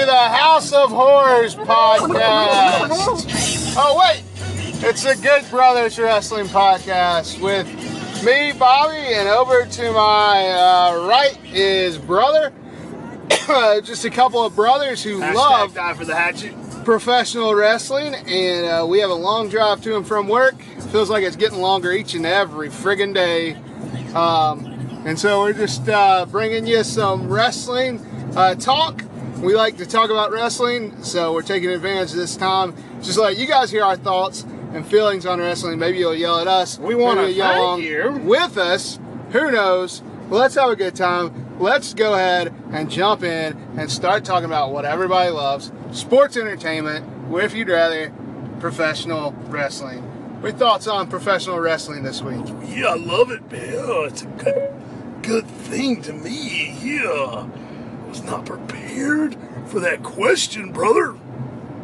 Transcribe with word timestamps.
to 0.00 0.06
the 0.06 0.16
House 0.16 0.72
of 0.72 0.88
Horrors 0.90 1.54
podcast. 1.54 2.88
Oh, 3.76 3.98
wait, 3.98 4.22
it's 4.82 5.02
the 5.04 5.14
Good 5.16 5.44
Brothers 5.50 5.98
Wrestling 5.98 6.46
podcast 6.46 7.38
with 7.42 7.66
me, 8.24 8.52
Bobby, 8.52 8.96
and 8.96 9.28
over 9.28 9.66
to 9.66 9.92
my 9.92 10.48
uh, 10.48 11.06
right 11.06 11.38
is 11.52 11.98
brother. 11.98 12.50
Just 13.84 14.06
a 14.06 14.10
couple 14.10 14.42
of 14.42 14.56
brothers 14.56 15.02
who 15.02 15.20
Hashtag 15.20 15.34
love 15.34 15.74
die 15.74 15.92
for 15.92 16.06
the 16.06 16.16
hatchet. 16.16 16.54
professional 16.86 17.54
wrestling, 17.54 18.14
and 18.14 18.66
uh, 18.66 18.86
we 18.86 19.00
have 19.00 19.10
a 19.10 19.14
long 19.14 19.50
drive 19.50 19.82
to 19.82 19.98
and 19.98 20.06
from 20.06 20.28
work. 20.28 20.62
Feels 20.92 21.10
like 21.10 21.24
it's 21.24 21.36
getting 21.36 21.58
longer 21.58 21.92
each 21.92 22.14
and 22.14 22.24
every 22.24 22.70
friggin' 22.70 23.12
day. 23.12 23.54
Um, 24.14 24.64
and 25.04 25.18
so 25.18 25.42
we're 25.42 25.52
just 25.52 25.86
uh, 25.90 26.24
bringing 26.24 26.66
you 26.66 26.84
some 26.84 27.28
wrestling 27.28 27.98
uh, 28.34 28.54
talk. 28.54 29.04
We 29.40 29.54
like 29.54 29.78
to 29.78 29.86
talk 29.86 30.10
about 30.10 30.32
wrestling, 30.32 31.02
so 31.02 31.32
we're 31.32 31.40
taking 31.40 31.70
advantage 31.70 32.10
of 32.10 32.16
this 32.18 32.36
time. 32.36 32.74
Just 33.00 33.18
let 33.18 33.38
you 33.38 33.46
guys 33.46 33.70
hear 33.70 33.82
our 33.82 33.96
thoughts 33.96 34.42
and 34.74 34.86
feelings 34.86 35.24
on 35.24 35.40
wrestling. 35.40 35.78
Maybe 35.78 35.96
you'll 35.96 36.14
yell 36.14 36.38
at 36.38 36.46
us. 36.46 36.78
We 36.78 36.94
wanna 36.94 37.26
yell 37.28 37.48
thank 37.48 37.58
along 37.58 37.82
you. 37.82 38.20
with 38.22 38.58
us. 38.58 38.98
Who 39.32 39.50
knows? 39.50 40.02
Let's 40.28 40.56
have 40.56 40.68
a 40.68 40.76
good 40.76 40.94
time. 40.94 41.56
Let's 41.58 41.94
go 41.94 42.12
ahead 42.14 42.52
and 42.70 42.90
jump 42.90 43.22
in 43.22 43.56
and 43.78 43.90
start 43.90 44.26
talking 44.26 44.44
about 44.44 44.72
what 44.72 44.84
everybody 44.84 45.30
loves 45.30 45.72
sports 45.92 46.36
entertainment, 46.36 47.06
or 47.32 47.40
if 47.40 47.54
you'd 47.54 47.68
rather, 47.70 48.12
professional 48.60 49.32
wrestling. 49.48 50.02
What 50.42 50.50
your 50.50 50.58
thoughts 50.58 50.86
on 50.86 51.08
professional 51.08 51.58
wrestling 51.60 52.02
this 52.02 52.20
week? 52.20 52.44
Yeah, 52.66 52.88
I 52.88 52.96
love 52.96 53.30
it, 53.30 53.50
man. 53.50 53.74
Oh, 53.74 54.04
it's 54.04 54.22
a 54.22 54.26
good, 54.26 54.72
good 55.22 55.46
thing 55.46 56.02
to 56.02 56.12
me. 56.12 56.76
Yeah, 56.82 57.46
was 58.10 58.22
not 58.24 58.44
prepared 58.44 59.36
for 59.66 59.80
that 59.80 60.02
question, 60.02 60.72
brother. 60.72 61.16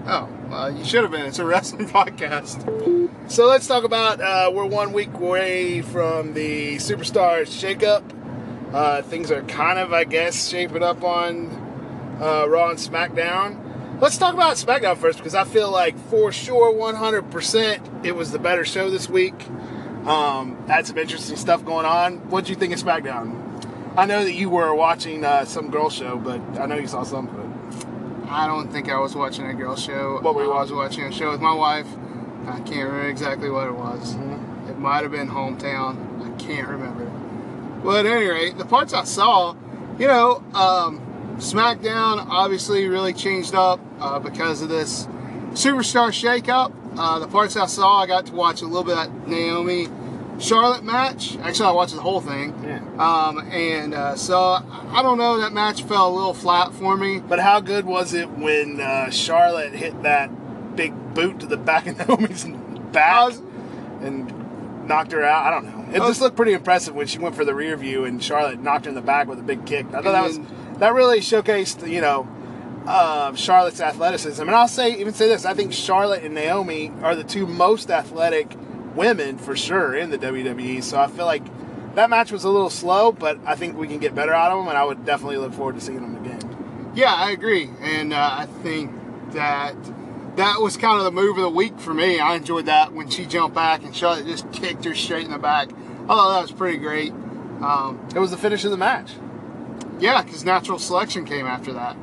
Oh, 0.09 0.75
you 0.77 0.85
should 0.85 1.03
have 1.03 1.11
been. 1.11 1.25
It's 1.27 1.39
a 1.39 1.45
wrestling 1.45 1.89
podcast. 1.89 3.31
So 3.31 3.47
let's 3.47 3.67
talk 3.67 3.85
about. 3.85 4.21
Uh, 4.21 4.51
we're 4.53 4.67
one 4.67 4.93
week 4.93 5.13
away 5.15 5.83
from 5.83 6.35
the 6.35 6.77
Superstars 6.77 7.49
shakeup. 7.49 8.03
Uh, 8.75 9.03
things 9.03 9.31
are 9.31 9.43
kind 9.43 9.79
of, 9.79 9.93
I 9.93 10.05
guess, 10.05 10.49
shaping 10.49 10.83
up 10.83 11.03
on 11.05 11.47
uh, 12.21 12.47
Raw 12.49 12.71
and 12.71 12.79
SmackDown. 12.79 14.01
Let's 14.01 14.19
talk 14.19 14.35
about 14.35 14.57
SmackDown 14.57 14.97
first 14.97 15.19
because 15.19 15.35
I 15.35 15.45
feel 15.45 15.71
like 15.71 15.97
for 16.11 16.31
sure, 16.33 16.73
100%, 16.73 18.05
it 18.05 18.15
was 18.15 18.33
the 18.33 18.39
better 18.39 18.65
show 18.65 18.91
this 18.91 19.09
week. 19.09 19.35
Um, 20.07 20.67
had 20.67 20.87
some 20.87 20.99
interesting 20.99 21.37
stuff 21.37 21.65
going 21.65 21.87
on. 21.87 22.29
What 22.31 22.45
do 22.45 22.51
you 22.51 22.57
think 22.57 22.73
of 22.73 22.81
SmackDown? 22.81 23.45
I 23.97 24.05
know 24.05 24.25
that 24.25 24.34
you 24.34 24.50
were 24.50 24.75
watching 24.75 25.25
uh, 25.25 25.47
some 25.47 25.70
girl 25.70 25.89
show, 25.89 26.19
but 26.19 26.39
I 26.61 26.66
know 26.66 26.77
you 26.77 26.86
saw 26.86 27.02
some 27.02 27.28
of 27.28 27.39
it. 27.39 28.28
I 28.30 28.47
don't 28.47 28.70
think 28.70 28.91
I 28.91 28.98
was 28.98 29.16
watching 29.16 29.47
a 29.47 29.55
girl 29.55 29.75
show. 29.75 30.19
What 30.20 30.34
were 30.34 30.44
you 30.44 30.52
I 30.52 30.61
was 30.61 30.70
watching 30.70 31.05
a 31.05 31.12
show 31.12 31.30
with 31.30 31.41
my 31.41 31.55
wife. 31.55 31.86
I 32.47 32.61
can't 32.61 32.91
remember 32.91 33.08
exactly 33.08 33.48
what 33.48 33.69
it 33.69 33.74
was. 33.74 34.14
It 34.69 34.78
might 34.78 35.02
have 35.02 35.12
been 35.12 35.28
Hometown. 35.28 35.96
I 36.23 36.36
can't 36.36 36.68
remember. 36.68 37.11
Well, 37.83 37.96
at 37.96 38.05
any 38.05 38.27
rate, 38.27 38.58
the 38.58 38.67
parts 38.67 38.92
I 38.92 39.05
saw, 39.05 39.55
you 39.98 40.06
know, 40.06 40.45
um, 40.52 41.01
SmackDown 41.39 42.27
obviously 42.29 42.89
really 42.89 43.14
changed 43.14 43.55
up 43.55 43.80
uh, 43.98 44.18
because 44.18 44.61
of 44.61 44.68
this 44.68 45.06
Superstar 45.52 46.08
shakeup. 46.08 46.70
Uh, 46.98 47.18
the 47.18 47.29
parts 47.29 47.56
I 47.56 47.64
saw, 47.64 48.02
I 48.02 48.06
got 48.06 48.27
to 48.27 48.35
watch 48.35 48.61
a 48.61 48.67
little 48.67 48.85
bit 48.85 48.98
of 48.98 49.27
Naomi 49.27 49.89
Charlotte 50.39 50.85
match. 50.85 51.36
Actually, 51.39 51.67
I 51.69 51.73
watched 51.73 51.95
the 51.95 52.01
whole 52.02 52.20
thing. 52.20 52.55
Yeah. 52.64 52.80
Um, 52.98 53.39
and 53.51 53.95
uh, 53.95 54.17
so 54.17 54.39
I 54.39 55.01
don't 55.02 55.19
know, 55.19 55.39
that 55.39 55.52
match 55.52 55.83
fell 55.85 56.08
a 56.08 56.14
little 56.14 56.35
flat 56.35 56.73
for 56.74 56.97
me. 56.97 57.20
But 57.20 57.39
how 57.41 57.61
good 57.61 57.85
was 57.86 58.13
it 58.14 58.29
when 58.30 58.80
uh, 58.80 59.11
Charlotte 59.11 59.73
hit 59.73 60.02
that 60.02 60.77
big 60.77 61.14
boot 61.14 61.41
to 61.41 61.47
the 61.47 61.57
back 61.57 61.86
of 61.86 61.98
Naomi's 62.08 62.45
back 62.92 63.27
was- 63.29 63.39
and 64.02 64.86
knocked 64.86 65.13
her 65.13 65.24
out? 65.24 65.47
I 65.47 65.51
don't 65.51 65.64
know. 65.64 65.95
It 65.95 66.01
was- 66.01 66.11
just 66.11 66.20
looked 66.20 66.36
pretty 66.36 66.53
impressive 66.53 66.95
when 66.95 67.07
she 67.07 67.18
went 67.18 67.35
for 67.35 67.45
the 67.45 67.55
rear 67.55 67.77
view 67.77 68.05
and 68.05 68.23
Charlotte 68.23 68.61
knocked 68.61 68.85
her 68.85 68.91
in 68.91 68.95
the 68.95 69.01
back 69.03 69.29
with 69.29 69.39
a 69.39 69.42
big 69.42 69.64
kick. 69.64 69.86
I 69.89 70.03
thought 70.03 70.13
that 70.13 70.23
was 70.24 70.39
that 70.79 70.92
really 70.92 71.20
showcased, 71.20 71.89
you 71.91 72.03
know, 72.03 72.29
uh, 72.86 73.35
Charlotte's 73.35 73.80
athleticism. 73.80 74.42
And 74.42 74.55
I'll 74.55 74.68
say 74.68 74.92
even 75.01 75.14
say 75.14 75.29
this: 75.29 75.47
I 75.47 75.55
think 75.55 75.73
Charlotte 75.73 76.23
and 76.24 76.35
Naomi 76.35 76.92
are 77.03 77.14
the 77.17 77.24
two 77.24 77.47
most 77.47 77.91
athletic 77.91 78.55
women 78.96 79.39
for 79.39 79.55
sure 79.57 79.95
in 79.95 80.11
the 80.11 80.18
WWE. 80.18 80.83
So 80.83 80.98
I 80.98 81.07
feel 81.07 81.27
like 81.27 81.42
that 81.95 82.11
match 82.11 82.33
was 82.33 82.45
a 82.45 82.48
little 82.48 82.70
slow, 82.70 83.12
but 83.12 83.39
I 83.46 83.55
think 83.55 83.77
we 83.77 83.86
can 83.86 83.98
get 83.98 84.14
better 84.14 84.33
out 84.34 84.51
of 84.52 84.58
them, 84.58 84.68
and 84.68 84.77
I 84.77 84.84
would 84.84 85.05
definitely 85.05 85.36
look 85.39 85.52
forward 85.55 85.77
to 85.77 85.80
seeing 85.80 86.01
them 86.01 86.17
again. 86.24 86.92
Yeah, 86.95 87.14
I 87.14 87.30
agree, 87.30 87.70
and 87.80 88.12
uh, 88.12 88.30
I 88.33 88.46
think 88.62 88.90
that 89.33 89.74
that 90.36 90.61
was 90.61 90.77
kind 90.77 90.98
of 90.98 91.05
the 91.05 91.11
move 91.11 91.36
of 91.39 91.42
the 91.42 91.51
week 91.51 91.79
for 91.79 91.95
me. 91.95 92.18
I 92.20 92.35
enjoyed 92.36 92.67
that 92.67 92.92
when 92.92 93.08
she 93.08 93.24
jumped 93.24 93.55
back 93.55 93.83
and 93.85 93.95
Charlotte 93.96 94.27
just 94.27 94.51
kicked 94.52 94.85
her 94.85 94.95
straight 94.95 95.24
in 95.24 95.30
the 95.30 95.39
back. 95.39 95.68
I 95.70 96.06
thought 96.08 96.35
that 96.35 96.42
was 96.42 96.52
pretty 96.52 96.77
great. 96.79 97.12
Um, 97.62 97.98
It 98.14 98.18
was 98.18 98.30
the 98.30 98.36
finish 98.36 98.64
of 98.64 98.70
the 98.70 98.77
match. 98.77 99.12
yeah, 99.98 100.23
because 100.23 100.45
natural 100.45 100.79
selection 100.79 101.24
came 101.24 101.46
after 101.46 101.73
that. 101.73 101.96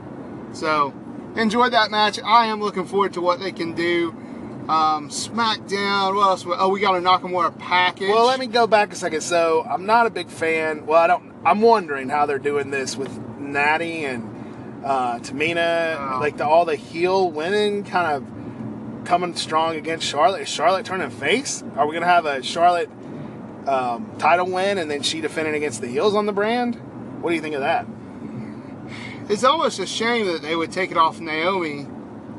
So 0.53 0.93
enjoyed 1.35 1.73
that 1.73 1.91
match. 1.91 2.19
I 2.23 2.47
am 2.47 2.59
looking 2.59 2.85
forward 2.85 3.13
to 3.13 3.21
what 3.21 3.39
they 3.39 3.51
can 3.51 3.73
do. 3.73 4.15
Um, 4.69 5.09
SmackDown. 5.09 6.16
What 6.16 6.28
else? 6.29 6.46
Oh, 6.47 6.69
we 6.69 6.79
got 6.79 6.96
a 6.96 7.00
Nakamura 7.00 7.57
package. 7.59 8.09
Well, 8.09 8.25
let 8.28 8.40
me 8.40 8.47
go 8.47 8.66
back 8.68 8.94
a 8.94 8.96
second. 8.96 9.22
So 9.22 9.63
I'm 9.63 9.85
not 9.85 10.06
a 10.06 10.09
big 10.09 10.29
fan. 10.29 10.85
Well, 10.85 11.00
I 11.00 11.07
don't. 11.07 11.34
I'm 11.46 11.62
wondering 11.62 12.07
how 12.09 12.25
they're 12.25 12.40
doing 12.40 12.72
this 12.72 12.96
with 12.96 13.12
Natty 13.40 14.06
and 14.06 14.81
uh, 14.85 15.19
Tamina, 15.19 15.97
Oh. 16.16 16.19
like 16.22 16.38
the, 16.38 16.47
all 16.47 16.63
the 16.66 16.78
heel 16.78 17.29
winning, 17.29 17.84
kind 17.84 18.16
of 18.16 19.06
coming 19.06 19.35
strong 19.35 19.75
against 19.75 20.07
Charlotte. 20.07 20.41
Is 20.44 20.47
Charlotte 20.50 20.85
turning 20.85 21.09
face? 21.09 21.62
Are 21.75 21.85
we 21.85 21.94
gonna 21.94 22.06
have 22.06 22.25
a 22.25 22.41
Charlotte 22.41 22.90
um, 23.68 24.09
title 24.18 24.50
win 24.50 24.78
and 24.78 24.90
then 24.90 25.01
she 25.03 25.19
defending 25.19 25.56
against 25.56 25.81
the 25.81 25.88
heels 25.88 26.16
on 26.16 26.25
the 26.25 26.31
brand? 26.31 26.75
What 27.22 27.31
do 27.31 27.35
you 27.35 27.41
think 27.41 27.56
of 27.56 27.62
that? 27.62 27.85
It's 29.30 29.44
almost 29.44 29.80
a 29.80 29.85
shame 29.85 30.28
that 30.28 30.41
they 30.41 30.56
would 30.56 30.72
take 30.72 30.91
it 30.91 30.97
off 30.97 31.19
Naomi, 31.19 31.88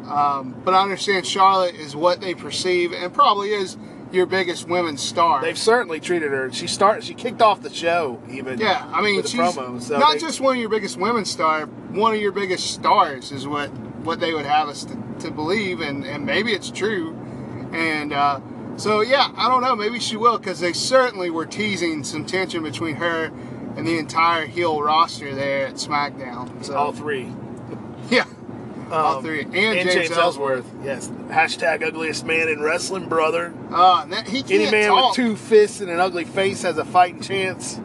um, 0.07 0.61
but 0.65 0.75
I 0.75 0.83
understand 0.83 1.27
Charlotte 1.27 1.75
is 1.75 1.95
what 1.97 2.21
they 2.21 2.35
perceive 2.35 2.93
and 2.93 3.13
probably 3.13 3.51
is 3.51 3.77
your 4.13 4.27
biggest 4.27 4.69
women's 4.69 5.03
star. 5.03 5.43
They've 5.43 5.59
certainly 5.59 5.99
treated 5.99 6.31
her. 6.31 6.53
She 6.53 6.67
start. 6.69 7.03
She 7.03 7.15
kicked 7.15 7.43
off 7.43 7.63
the 7.63 7.73
show 7.73 8.23
even. 8.31 8.59
yeah, 8.61 8.89
I 8.93 9.03
mean, 9.03 9.21
she's 9.23 9.35
promo. 9.35 9.83
So 9.83 9.99
not 9.99 10.13
they- 10.15 10.19
just 10.21 10.41
one 10.41 10.55
of 10.57 10.61
your 10.61 10.71
biggest 10.71 10.97
women's 10.99 11.31
star, 11.31 11.67
one 11.67 12.15
of 12.15 12.21
your 12.21 12.33
biggest 12.33 12.73
stars 12.73 13.33
is 13.33 13.47
what 13.47 13.69
what 14.05 14.21
they 14.21 14.33
would 14.33 14.47
have 14.47 14.69
us 14.69 14.85
to, 14.85 14.97
to 15.21 15.31
believe, 15.31 15.81
and 15.81 16.05
and 16.05 16.25
maybe 16.27 16.53
it's 16.53 16.71
true, 16.71 17.17
and 17.73 18.13
uh, 18.13 18.41
so 18.77 19.01
yeah, 19.01 19.33
I 19.37 19.49
don't 19.49 19.63
know, 19.63 19.75
maybe 19.75 19.99
she 19.99 20.17
will 20.17 20.39
because 20.39 20.61
they 20.61 20.73
certainly 20.75 21.31
were 21.31 21.47
teasing 21.47 22.05
some 22.05 22.25
tension 22.25 22.63
between 22.63 22.97
her 22.97 23.33
and 23.77 23.85
the 23.87 23.99
entire 23.99 24.47
heel 24.47 24.81
roster 24.81 25.35
there 25.35 25.67
at 25.67 25.75
SmackDown. 25.75 26.65
So 26.65 26.77
all 26.77 26.93
three. 26.93 27.33
yeah, 28.11 28.27
all 28.95 29.17
Um, 29.19 29.25
three, 29.25 29.41
and, 29.43 29.55
And, 29.55 29.91
James, 29.91 29.95
James, 30.09 30.11
Ellsworth. 30.19 30.65
Yes. 30.85 31.09
Hashtag 31.29 31.83
ugliest 31.87 32.25
man 32.27 32.49
in 32.49 32.63
wrestling, 32.63 33.09
brother. 33.09 33.53
Uh, 33.73 34.05
that- 34.07 34.29
he 34.29 34.43
can't 34.43 34.63
Any 34.63 34.71
man 34.71 34.89
talk. 34.91 35.17
with 35.17 35.27
two 35.27 35.37
fists 35.37 35.81
and 35.81 35.91
an 35.91 36.01
ugly 36.01 36.25
face 36.25 36.63
has 36.63 36.79
a 36.79 36.85
fighting 36.85 37.21
chance. 37.21 37.81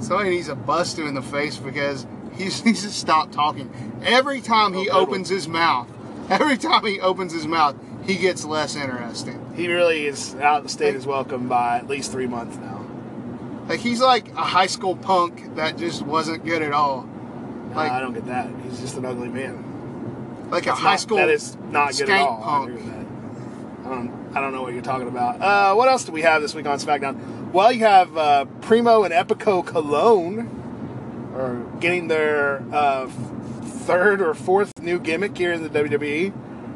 Somebody 0.00 0.30
needs 0.30 0.48
to 0.48 0.54
bust 0.54 0.98
him 0.98 1.06
in 1.08 1.14
the 1.14 1.22
face 1.22 1.56
because 1.56 2.06
he 2.36 2.44
needs 2.64 2.82
to 2.82 2.90
stop 2.90 3.32
talking. 3.32 3.70
Every 4.04 4.40
time 4.40 4.72
he 4.74 4.88
Oh, 4.90 5.00
opens 5.00 5.28
his 5.28 5.48
mouth, 5.48 5.88
every 6.30 6.56
time 6.56 6.84
he 6.84 7.00
opens 7.00 7.32
his 7.32 7.46
mouth, 7.46 7.74
he 8.06 8.14
gets 8.16 8.44
less 8.44 8.76
interesting. 8.76 9.40
He 9.54 9.66
really 9.72 10.06
is 10.06 10.34
out 10.36 10.58
of 10.58 10.62
the 10.64 10.68
state 10.68 10.94
his 10.94 11.04
welcome 11.06 11.48
by 11.48 11.78
at 11.78 11.88
least 11.88 12.12
three 12.12 12.26
months 12.28 12.56
now. 12.58 12.86
Like 13.68 13.80
he's 13.80 14.00
like 14.00 14.28
a 14.32 14.42
high 14.44 14.66
school 14.68 14.96
punk 14.96 15.56
that 15.56 15.76
just 15.76 16.02
wasn't 16.02 16.44
good 16.44 16.62
at 16.62 16.72
all. 16.72 17.06
Like, 17.68 17.76
Like 17.76 17.92
I 17.92 18.00
don't 18.00 18.14
get 18.14 18.26
that. 18.26 18.48
He's 18.64 18.80
just 18.80 18.96
an 18.96 19.04
ugly 19.04 19.28
man. 19.28 19.64
Like 20.50 20.66
a 20.66 20.72
high 20.74 20.92
not- 20.92 21.00
school 21.00 21.16
That 21.18 21.28
is 21.28 21.56
not 21.70 21.96
good 21.96 22.10
at 22.10 22.20
all. 22.20 22.42
I 22.42 22.62
agree 22.64 22.74
with 22.74 22.86
that. 22.86 23.06
I 23.86 23.88
don't. 23.94 24.18
I 24.34 24.40
don't 24.40 24.52
know 24.52 24.62
what 24.62 24.74
you're 24.74 24.82
talking 24.82 25.08
about. 25.08 25.40
Uh, 25.40 25.74
what 25.74 25.88
else 25.88 26.04
do 26.04 26.12
we 26.12 26.20
have 26.22 26.42
this 26.42 26.54
week 26.54 26.66
on 26.66 26.78
SmackDown? 26.78 27.50
Well, 27.52 27.72
you 27.72 27.80
have 27.80 28.16
uh, 28.16 28.44
Primo 28.60 29.02
and 29.04 29.14
Epico 29.14 29.64
Colón 29.64 30.46
are 31.34 31.56
getting 31.80 32.08
their 32.08 32.62
uh, 32.70 33.08
third 33.08 34.20
or 34.20 34.34
fourth 34.34 34.78
new 34.80 34.98
gimmick 34.98 35.36
here 35.36 35.52
in 35.52 35.62
the 35.62 35.70
WWE, 35.70 36.32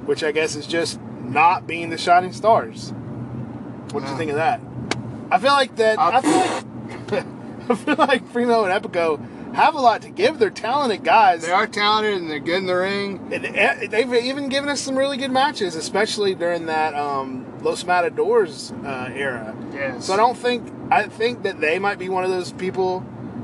which 0.07 0.25
I 0.25 0.33
guess 0.33 0.57
is 0.57 0.67
just 0.67 0.99
not 1.21 1.67
being 1.67 1.91
the 1.91 1.99
shining 1.99 2.33
stars. 2.33 2.93
What 3.91 4.03
do 4.05 4.11
you 4.11 4.17
think 4.17 4.31
of 4.31 4.37
that? 4.37 4.61
I 5.31 5.39
feel 5.39 5.53
like 5.53 5.77
that. 5.77 5.99
I 5.99 6.21
feel 6.23 6.39
like, 6.39 7.27
I 7.69 7.75
feel 7.75 7.97
like 7.97 8.33
Primo 8.33 8.65
and 8.65 8.83
Epico 8.83 9.21
have 9.55 9.75
a 9.75 9.81
lot 9.81 10.03
to 10.03 10.11
give. 10.11 10.39
They're 10.39 10.51
talented 10.51 11.05
guys. 11.05 11.43
They 11.43 11.53
are 11.53 11.67
talented 11.67 12.15
and 12.15 12.31
they're 12.31 12.41
good 12.41 12.59
in 12.59 12.67
the 12.67 12.77
ring. 12.77 13.29
And 13.33 13.45
eh, 13.45 13.87
they've 13.87 14.13
even 14.15 14.49
given 14.49 14.69
us 14.71 14.81
some 14.81 14.97
really 14.97 15.17
good 15.17 15.31
matches, 15.31 15.75
especially 15.75 16.35
during 16.35 16.67
that 16.67 16.95
um, 16.95 17.47
Los 17.63 17.85
Matadors 17.85 18.73
uh, 18.85 19.11
era. 19.13 19.57
Yes. 19.73 20.07
So 20.07 20.15
I 20.15 20.17
don't 20.17 20.37
think 20.37 20.73
I 20.91 21.09
think 21.09 21.43
that 21.43 21.61
they 21.61 21.79
might 21.79 21.99
be 21.99 22.09
one 22.09 22.25
of 22.25 22.31
those 22.31 22.53
people 22.53 23.01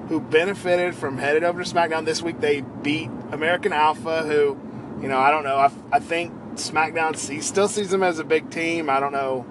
who 0.09 0.21
benefited 0.21 0.95
from 0.95 1.19
headed 1.19 1.45
over 1.45 1.63
to 1.63 1.71
SmackDown 1.71 2.05
this 2.05 2.23
week. 2.23 2.41
They 2.41 2.63
beat 2.63 3.11
American 3.31 3.73
Alpha, 3.73 4.23
who, 4.23 4.59
you 5.03 5.09
know, 5.09 5.19
I 5.19 5.31
don't 5.31 5.45
know. 5.45 5.57
I, 5.57 5.71
I 5.93 6.01
think 6.01 6.33
SmackDown 6.55 7.17
still 7.43 7.69
sees 7.69 7.91
them 7.91 8.03
as 8.03 8.19
a 8.19 8.25
big 8.25 8.51
team. 8.51 8.89
I 8.89 9.01
don't 9.01 9.13
know. 9.13 9.47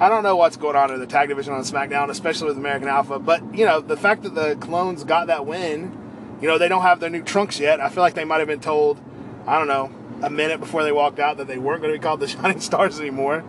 I 0.00 0.08
don't 0.08 0.22
know 0.22 0.36
what's 0.36 0.56
going 0.56 0.76
on 0.76 0.90
in 0.90 1.00
the 1.00 1.06
tag 1.06 1.28
division 1.28 1.52
on 1.52 1.62
SmackDown, 1.62 2.10
especially 2.10 2.48
with 2.48 2.56
American 2.56 2.88
Alpha. 2.88 3.18
But 3.18 3.54
you 3.54 3.64
know, 3.64 3.80
the 3.80 3.96
fact 3.96 4.22
that 4.22 4.34
the 4.34 4.56
clones 4.56 5.04
got 5.04 5.28
that 5.28 5.46
win, 5.46 5.96
you 6.40 6.48
know, 6.48 6.58
they 6.58 6.68
don't 6.68 6.82
have 6.82 7.00
their 7.00 7.10
new 7.10 7.22
trunks 7.22 7.60
yet. 7.60 7.80
I 7.80 7.88
feel 7.88 8.02
like 8.02 8.14
they 8.14 8.24
might 8.24 8.38
have 8.38 8.48
been 8.48 8.60
told, 8.60 9.00
I 9.46 9.58
don't 9.58 9.68
know, 9.68 9.92
a 10.22 10.30
minute 10.30 10.60
before 10.60 10.82
they 10.82 10.92
walked 10.92 11.18
out 11.18 11.36
that 11.36 11.46
they 11.46 11.58
weren't 11.58 11.82
going 11.82 11.92
to 11.92 11.98
be 11.98 12.02
called 12.02 12.20
the 12.20 12.28
Shining 12.28 12.60
Stars 12.60 12.98
anymore. 12.98 13.44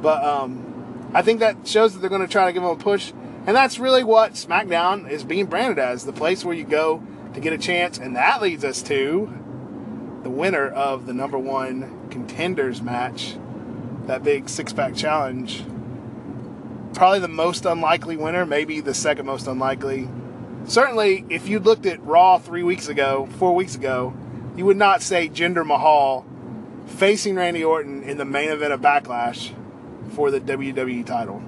But 0.00 0.24
um, 0.24 1.10
I 1.12 1.22
think 1.22 1.40
that 1.40 1.66
shows 1.66 1.94
that 1.94 2.00
they're 2.00 2.10
going 2.10 2.22
to 2.22 2.28
try 2.28 2.46
to 2.46 2.52
give 2.52 2.62
them 2.62 2.72
a 2.72 2.76
push, 2.76 3.12
and 3.46 3.56
that's 3.56 3.78
really 3.78 4.04
what 4.04 4.34
SmackDown 4.34 5.10
is 5.10 5.24
being 5.24 5.46
branded 5.46 5.78
as 5.78 6.04
the 6.04 6.12
place 6.12 6.44
where 6.44 6.54
you 6.54 6.64
go 6.64 7.02
to 7.34 7.40
get 7.40 7.52
a 7.52 7.58
chance, 7.58 7.98
and 7.98 8.16
that 8.16 8.42
leads 8.42 8.64
us 8.64 8.82
to 8.82 9.32
the 10.22 10.30
winner 10.30 10.68
of 10.68 11.06
the 11.06 11.12
number 11.12 11.38
one 11.38 12.08
contenders 12.10 12.82
match, 12.82 13.36
that 14.10 14.24
big 14.24 14.48
six 14.48 14.72
pack 14.72 14.96
challenge. 14.96 15.64
Probably 16.94 17.20
the 17.20 17.28
most 17.28 17.64
unlikely 17.64 18.16
winner, 18.16 18.44
maybe 18.44 18.80
the 18.80 18.92
second 18.92 19.24
most 19.24 19.46
unlikely. 19.46 20.08
Certainly, 20.64 21.26
if 21.30 21.48
you 21.48 21.60
looked 21.60 21.86
at 21.86 22.04
Raw 22.04 22.38
three 22.38 22.64
weeks 22.64 22.88
ago, 22.88 23.28
four 23.38 23.54
weeks 23.54 23.76
ago, 23.76 24.12
you 24.56 24.64
would 24.64 24.76
not 24.76 25.00
say 25.00 25.28
Jinder 25.28 25.64
Mahal 25.64 26.26
facing 26.86 27.36
Randy 27.36 27.62
Orton 27.62 28.02
in 28.02 28.18
the 28.18 28.24
main 28.24 28.50
event 28.50 28.72
of 28.72 28.80
Backlash 28.80 29.52
for 30.10 30.32
the 30.32 30.40
WWE 30.40 31.06
title. 31.06 31.40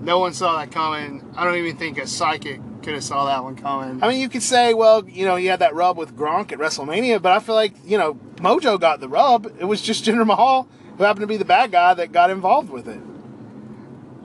No 0.00 0.20
one 0.20 0.32
saw 0.32 0.56
that 0.58 0.70
coming. 0.70 1.28
I 1.36 1.44
don't 1.44 1.56
even 1.56 1.76
think 1.76 1.98
a 1.98 2.06
psychic 2.06 2.60
could 2.82 2.94
have 2.94 3.04
saw 3.04 3.26
that 3.26 3.42
one 3.42 3.56
coming. 3.56 4.02
I 4.02 4.08
mean, 4.08 4.20
you 4.20 4.28
could 4.28 4.44
say, 4.44 4.72
well, 4.72 5.06
you 5.06 5.26
know, 5.26 5.34
you 5.34 5.50
had 5.50 5.58
that 5.58 5.74
rub 5.74 5.98
with 5.98 6.16
Gronk 6.16 6.52
at 6.52 6.58
WrestleMania, 6.60 7.20
but 7.20 7.32
I 7.32 7.40
feel 7.40 7.56
like, 7.56 7.74
you 7.84 7.98
know, 7.98 8.14
Mojo 8.36 8.80
got 8.80 9.00
the 9.00 9.08
rub. 9.08 9.52
It 9.58 9.64
was 9.64 9.82
just 9.82 10.04
Jinder 10.04 10.24
Mahal 10.24 10.68
who 11.00 11.06
happened 11.06 11.22
to 11.22 11.26
be 11.26 11.38
the 11.38 11.46
bad 11.46 11.72
guy 11.72 11.94
that 11.94 12.12
got 12.12 12.28
involved 12.28 12.68
with 12.68 12.86
it. 12.86 13.00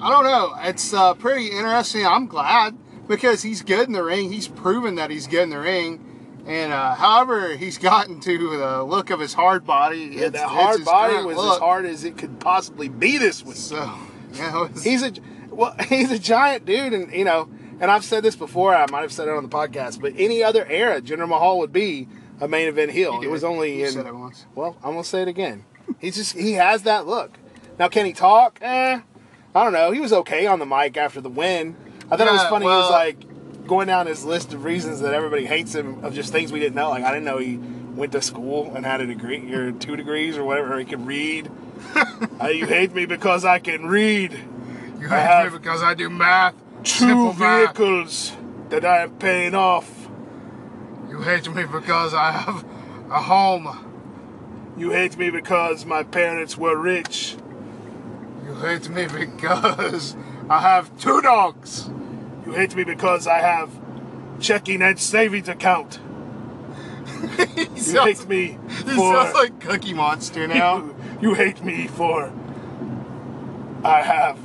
I 0.01 0.10
don't 0.10 0.25
know. 0.25 0.54
It's 0.63 0.94
uh, 0.94 1.13
pretty 1.13 1.48
interesting. 1.48 2.06
I'm 2.06 2.27
glad 2.27 2.75
because 3.07 3.42
he's 3.44 3.62
good 3.62 3.88
in 3.88 3.94
the 3.94 4.04
ring. 4.04 4.30
He's 4.30 4.50
proven 4.50 4.95
that 4.95 5.10
he's 5.10 5.25
good 5.25 5.44
in 5.44 5.51
the 5.51 5.60
ring. 5.60 6.44
And 6.45 6.74
uh, 6.74 6.95
however 6.95 7.56
he's 7.56 7.77
gotten 7.92 8.19
to 8.19 8.57
the 8.57 8.83
look 8.83 9.10
of 9.10 9.22
his 9.22 9.33
hard 9.33 9.66
body, 9.66 10.10
Yeah, 10.12 10.27
that 10.27 10.50
hard 10.50 10.83
body 10.83 11.24
was 11.24 11.38
look. 11.38 11.54
as 11.54 11.60
hard 11.60 11.86
as 11.86 12.04
it 12.04 12.18
could 12.18 12.42
possibly 12.42 12.89
be 12.89 13.18
this 13.18 13.42
week. 13.42 13.56
So, 13.56 13.77
yeah, 14.33 14.68
He's 14.83 15.01
a 15.01 15.13
well, 15.50 15.74
he's 15.88 16.12
a 16.12 16.19
giant 16.19 16.66
dude, 16.66 16.92
and 16.92 17.10
you 17.13 17.24
know, 17.24 17.48
and 17.80 17.89
I've 17.89 18.04
said 18.04 18.22
this 18.22 18.36
before. 18.36 18.75
I 18.75 18.86
might 18.92 19.00
have 19.04 19.13
said 19.13 19.30
it 19.30 19.31
on 19.33 19.44
the 19.44 19.50
podcast, 19.50 20.01
but 20.01 20.12
any 20.18 20.44
other 20.44 20.66
era, 20.69 21.00
Jinder 21.01 21.25
Mahal 21.30 21.57
would 21.60 21.72
be 21.72 22.10
a 22.42 22.50
main 22.50 22.68
event 22.68 22.92
heel. 22.92 23.22
It 23.24 23.27
was 23.30 23.45
only 23.45 23.80
You 23.80 23.86
in. 23.86 23.92
said 23.94 24.06
it 24.07 24.13
once. 24.13 24.45
Well, 24.56 24.75
I'm 24.83 24.92
gonna 24.92 25.06
say 25.06 25.22
it 25.22 25.30
again. 25.30 25.63
He's 26.00 26.16
just 26.16 26.36
he 26.36 26.54
has 26.54 26.84
that 26.84 27.08
look. 27.08 27.38
Now, 27.80 27.88
can 27.88 28.06
he 28.06 28.14
talk? 28.14 28.60
Eh, 28.62 29.00
I 29.56 29.64
don't 29.64 29.74
know. 29.74 29.92
He 29.92 30.00
was 30.00 30.14
okay 30.14 30.48
on 30.48 30.60
the 30.60 30.66
mic 30.66 30.98
after 30.98 31.22
the 31.22 31.30
win. 31.30 31.76
I 32.12 32.18
thought 32.18 32.28
it 32.28 32.32
was 32.32 32.42
Yeah, 32.44 32.50
funny. 32.50 32.66
he 32.66 32.70
was 32.72 32.90
like 32.92 33.68
going 33.68 33.88
down 33.88 34.06
his 34.08 34.24
list 34.24 34.54
of 34.54 34.64
reasons 34.64 35.00
that 35.02 35.14
everybody 35.14 35.46
hates 35.46 35.74
him 35.74 36.04
of 36.06 36.14
just 36.14 36.32
things 36.32 36.52
we 36.52 36.60
didn't 36.60 36.76
know. 36.76 36.90
Like 36.90 37.04
I 37.04 37.10
didn't 37.10 37.26
know 37.26 37.38
he 37.40 37.58
went 37.58 38.12
to 38.12 38.22
school 38.22 38.72
and 38.76 38.86
had 38.86 39.02
a 39.02 39.08
degree 39.08 39.52
or 39.54 39.72
two 39.72 39.96
degrees 39.96 40.38
or 40.38 40.44
whatever. 40.44 40.74
Or 40.76 40.80
he 40.80 40.86
could 40.86 41.06
read. 41.06 41.50
uh, 42.42 42.48
you 42.48 42.66
hate 42.66 42.94
me 42.94 43.06
because 43.06 43.44
I 43.46 43.60
can 43.60 43.86
read. 43.86 44.32
You 45.00 45.10
hate 45.10 45.44
me 45.46 45.50
because 45.58 45.82
I 45.84 45.94
do 45.94 46.10
math. 46.10 46.54
two 46.84 47.06
simple 47.08 47.34
math. 47.34 47.76
vehicles 47.76 48.34
that 48.70 48.86
I 48.86 49.02
am 49.04 49.12
paying 49.18 49.56
off. 49.56 50.10
You 51.10 51.22
hate 51.22 51.48
me 51.54 51.64
because 51.66 52.14
I 52.14 52.32
have 52.32 52.64
a 53.10 53.22
home. 53.22 53.94
You 54.77 54.92
hate 54.92 55.18
me 55.18 55.30
because 55.30 55.86
my 55.86 56.04
parents 56.04 56.57
were 56.57 56.75
rich. 56.75 57.38
You 58.45 58.56
hate 58.56 58.89
me 58.89 59.07
because 59.07 60.18
I 60.50 60.60
have 60.60 60.98
two 61.00 61.22
dogs. 61.22 61.89
You 62.45 62.51
hate 62.51 62.75
me 62.75 62.83
because 62.83 63.25
I 63.25 63.39
have 63.39 63.72
checking 64.39 64.81
and 64.81 65.00
savings 65.00 65.48
account. 65.50 66.00
You 67.56 67.81
sounds, 67.81 68.19
hate 68.19 68.30
me 68.30 68.57
for... 68.68 68.89
he 68.89 68.95
sounds 68.95 69.33
like 69.33 69.60
Cookie 69.60 69.94
Monster 69.94 70.48
now. 70.48 70.77
you, 70.77 70.95
you 71.22 71.33
hate 71.33 71.63
me 71.63 71.88
for 71.88 72.33
I 73.83 74.01
have 74.01 74.39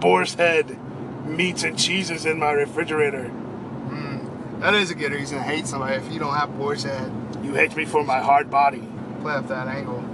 boar's 0.00 0.34
head 0.34 0.78
meats 1.26 1.64
and 1.64 1.78
cheeses 1.78 2.24
in 2.24 2.38
my 2.38 2.52
refrigerator. 2.52 3.28
Hmm. 3.28 4.60
that 4.60 4.74
is 4.74 4.90
a 4.90 4.94
good 4.94 5.12
reason 5.12 5.38
to 5.38 5.42
hate 5.42 5.66
somebody 5.66 5.96
if 5.96 6.12
you 6.12 6.18
don't 6.18 6.34
have 6.34 6.56
boar's 6.56 6.84
head. 6.84 7.12
You 7.42 7.54
hate 7.54 7.76
me 7.76 7.84
for 7.84 8.04
my 8.04 8.20
hard 8.20 8.50
body. 8.50 8.86
Up 9.28 9.48
that 9.48 9.68
angle. 9.68 10.04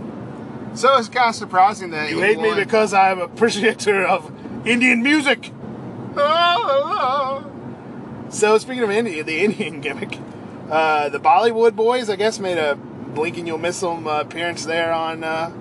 So 0.75 0.97
it's 0.97 1.09
kind 1.09 1.29
of 1.29 1.35
surprising 1.35 1.91
that 1.91 2.11
You 2.11 2.21
hate 2.21 2.41
me 2.41 2.55
because 2.55 2.95
I 2.95 3.11
am 3.11 3.19
a 3.21 3.25
appreciator 3.25 4.05
of 4.07 4.33
Indian 4.67 5.03
music. 5.03 5.51
Oh, 6.17 7.45
So 8.31 8.57
speaking 8.59 8.83
of 8.83 8.91
Indian, 8.91 9.27
the 9.27 9.45
Indian 9.45 9.81
gimmick, 9.81 10.19
uh, 10.71 11.09
the 11.09 11.21
Bollywood 11.21 11.77
boys, 11.77 12.09
I 12.09 12.17
guess, 12.17 12.39
made 12.39 12.59
a 12.59 12.77
blink 12.77 13.37
and 13.37 13.47
you'll 13.47 13.59
miss 13.59 13.81
them 13.81 14.07
uh, 14.07 14.21
appearance 14.21 14.65
there 14.65 14.93
on 14.93 15.23
uh, 15.23 15.53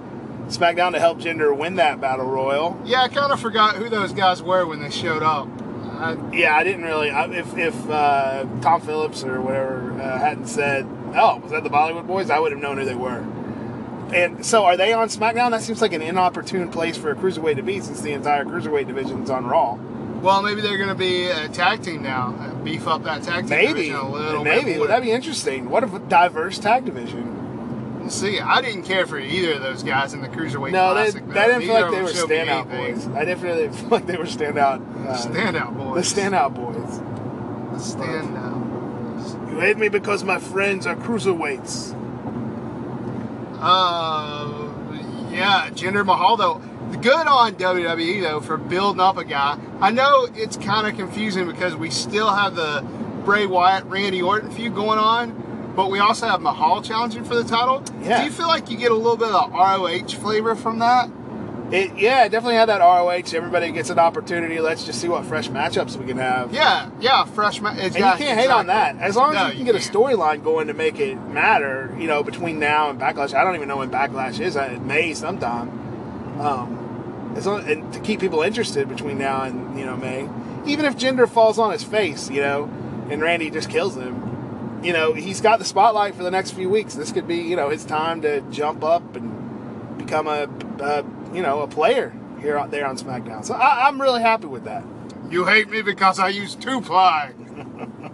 SmackDown 0.47 0.93
to 0.93 0.99
help 0.99 1.19
Jinder 1.19 1.55
win 1.55 1.75
that 1.75 1.99
battle 1.99 2.25
royal. 2.25 2.79
yeah, 2.85 3.01
I 3.01 3.09
kind 3.09 3.31
of 3.31 3.39
forgot 3.39 3.75
who 3.75 3.89
those 3.89 4.13
guys 4.13 4.41
were 4.41 4.65
when 4.65 4.81
they 4.81 4.89
showed 4.89 5.23
up. 5.23 5.47
I, 5.99 6.17
Yeah, 6.33 6.55
I 6.55 6.63
didn't 6.63 6.83
really. 6.83 7.09
I, 7.11 7.25
if 7.27 7.57
if 7.57 7.89
uh, 7.89 8.45
Tom 8.61 8.81
Phillips 8.81 9.23
or 9.23 9.41
whatever 9.41 9.93
uh, 10.01 10.17
hadn't 10.19 10.47
said, 10.47 10.85
"Oh, 11.15 11.37
was 11.37 11.51
that 11.51 11.63
the 11.63 11.69
Bollywood 11.69 12.07
boys?" 12.07 12.29
I 12.29 12.39
would 12.39 12.51
have 12.51 12.61
known 12.61 12.77
who 12.77 12.85
they 12.85 12.95
were. 12.95 13.23
And 14.13 14.45
so, 14.45 14.65
are 14.65 14.75
they 14.77 14.93
on 14.93 15.07
SmackDown? 15.09 15.51
That 15.51 15.61
seems 15.61 15.81
like 15.81 15.93
an 15.93 16.01
inopportune 16.01 16.69
place 16.69 16.97
for 16.97 17.11
a 17.11 17.15
cruiserweight 17.15 17.55
to 17.55 17.63
be, 17.63 17.79
since 17.79 18.01
the 18.01 18.11
entire 18.13 18.43
cruiserweight 18.45 18.87
division's 18.87 19.29
on 19.29 19.45
Raw. 19.45 19.75
well, 20.21 20.41
maybe 20.43 20.61
they're 20.61 20.77
going 20.77 20.89
to 20.89 20.95
be 20.95 21.25
a 21.25 21.47
tag 21.49 21.81
team 21.83 22.03
now. 22.03 22.35
uh, 22.39 22.53
Beef 22.63 22.87
up 22.87 23.03
that 23.03 23.23
tag 23.23 23.41
team 23.47 23.49
Maybe, 23.49 23.73
division 23.73 23.95
a 23.95 24.09
little 24.11 24.43
maybe. 24.43 24.77
Would 24.77 24.89
that 24.89 25.01
be 25.01 25.11
interesting? 25.11 25.69
What 25.69 25.83
if 25.83 25.93
a 25.93 25.99
diverse 25.99 26.59
tag 26.59 26.85
division? 26.85 27.99
We'll 28.01 28.09
see. 28.09 28.39
I 28.39 28.61
didn't 28.61 28.83
care 28.83 29.05
for 29.07 29.17
either 29.19 29.53
of 29.53 29.61
those 29.61 29.81
guys 29.83 30.13
in 30.13 30.21
the 30.21 30.27
cruiserweight 30.27 30.71
No, 30.71 30.91
classic. 30.93 31.25
they 31.27 31.33
though. 31.33 31.47
didn't 31.47 31.61
feel 31.61 31.73
like 31.81 31.91
they 31.91 32.01
were 32.01 32.09
standout 32.09 32.69
boys. 32.69 33.07
I 33.15 33.25
didn't 33.25 33.41
feel 33.79 33.89
like 33.89 34.05
they 34.07 34.17
were 34.17 34.25
standout. 34.25 35.07
Uh, 35.07 35.15
Standout 35.17 35.77
boys. 35.77 36.13
the 36.13 36.21
boys. 36.21 36.31
standout 36.31 36.53
boys. 36.55 36.99
Standout. 37.95 39.51
You 39.51 39.59
hate 39.59 39.77
me 39.77 39.89
because 39.89 40.23
my 40.23 40.39
friends 40.39 40.85
are 40.87 40.95
cruiserweights. 40.95 41.97
Uh, 43.61 44.49
yeah, 45.31 45.69
Jinder 45.71 46.05
Mahal 46.05 46.35
though. 46.37 46.61
Good 47.01 47.27
on 47.27 47.55
WWE 47.55 48.21
though 48.21 48.41
for 48.41 48.57
building 48.57 48.99
up 48.99 49.17
a 49.17 49.23
guy. 49.23 49.57
I 49.79 49.91
know 49.91 50.27
it's 50.35 50.57
kind 50.57 50.87
of 50.87 50.95
confusing 50.95 51.47
because 51.47 51.75
we 51.75 51.89
still 51.89 52.33
have 52.33 52.55
the 52.55 52.85
Bray 53.23 53.45
Wyatt 53.45 53.85
Randy 53.85 54.21
Orton 54.21 54.51
feud 54.51 54.75
going 54.75 54.99
on, 54.99 55.73
but 55.75 55.89
we 55.89 55.99
also 55.99 56.27
have 56.27 56.41
Mahal 56.41 56.81
challenging 56.81 57.23
for 57.23 57.35
the 57.35 57.43
title. 57.43 57.83
Yeah. 58.01 58.19
Do 58.19 58.25
you 58.25 58.31
feel 58.31 58.47
like 58.47 58.69
you 58.69 58.77
get 58.77 58.91
a 58.91 58.95
little 58.95 59.15
bit 59.15 59.29
of 59.29 59.51
the 59.51 59.57
ROH 59.57 60.19
flavor 60.21 60.55
from 60.55 60.79
that? 60.79 61.09
It, 61.71 61.97
yeah, 61.97 62.27
definitely 62.27 62.55
had 62.55 62.67
that 62.67 62.79
ROH. 62.81 63.33
Everybody 63.33 63.71
gets 63.71 63.89
an 63.89 63.97
opportunity. 63.97 64.59
Let's 64.59 64.83
just 64.85 64.99
see 64.99 65.07
what 65.07 65.23
fresh 65.23 65.47
matchups 65.49 65.95
we 65.95 66.05
can 66.05 66.17
have. 66.17 66.53
Yeah, 66.53 66.89
yeah, 66.99 67.23
fresh. 67.23 67.61
Ma- 67.61 67.69
And 67.69 67.93
you 67.95 68.01
can't 68.01 68.19
hate 68.39 68.49
on 68.49 68.67
that. 68.67 68.97
As 68.97 69.15
long 69.15 69.29
as 69.33 69.35
No, 69.35 69.45
you 69.45 69.51
can 69.51 69.59
you 69.59 69.65
get 69.65 69.75
a 69.75 69.79
can't. 69.79 69.93
storyline 69.95 70.43
going 70.43 70.67
to 70.67 70.73
make 70.73 70.99
it 70.99 71.15
matter, 71.29 71.95
you 71.97 72.07
know, 72.07 72.23
between 72.23 72.59
now 72.59 72.89
and 72.89 72.99
Backlash. 72.99 73.33
I 73.33 73.45
don't 73.45 73.55
even 73.55 73.69
know 73.69 73.77
when 73.77 73.89
Backlash 73.89 74.41
is. 74.41 74.57
uh, 74.57 74.77
May 74.83 75.13
sometime. 75.13 75.69
Um, 76.41 77.33
as 77.37 77.47
long, 77.47 77.65
and 77.69 77.93
to 77.93 77.99
keep 78.01 78.19
people 78.19 78.41
interested 78.41 78.89
between 78.89 79.17
now 79.17 79.43
and 79.43 79.79
you 79.79 79.85
know 79.85 79.95
May, 79.95 80.27
even 80.65 80.83
if 80.85 80.97
Jinder 80.97 81.29
falls 81.29 81.57
on 81.57 81.71
his 81.71 81.83
face, 81.83 82.29
you 82.29 82.41
know, 82.41 82.63
and 83.09 83.21
Randy 83.21 83.49
just 83.49 83.69
kills 83.69 83.95
him, 83.95 84.79
you 84.83 84.91
know, 84.91 85.13
he's 85.13 85.39
got 85.39 85.59
the 85.59 85.65
spotlight 85.65 86.15
for 86.15 86.23
the 86.23 86.31
next 86.31 86.51
few 86.51 86.69
weeks. 86.69 86.95
This 86.95 87.13
could 87.13 87.29
be 87.29 87.37
you 87.37 87.55
know 87.55 87.69
his 87.69 87.85
time 87.85 88.21
to 88.23 88.41
jump 88.51 88.83
up 88.83 89.15
and 89.15 89.97
become 89.97 90.27
a, 90.27 90.49
a 90.81 91.05
you 91.33 91.41
know 91.41 91.61
a 91.61 91.67
player 91.67 92.13
here 92.39 92.57
out 92.57 92.71
there 92.71 92.85
on 92.87 92.97
SmackDown. 92.97 93.43
So 93.45 93.53
I, 93.53 93.87
I'm 93.87 94.01
really 94.01 94.21
happy 94.21 94.47
with 94.47 94.63
that. 94.65 94.83
You 95.29 95.45
hate 95.45 95.69
me 95.69 95.81
because 95.81 96.19
I 96.19 96.29
use 96.29 96.55
two 96.55 96.81
ply. 96.81 97.33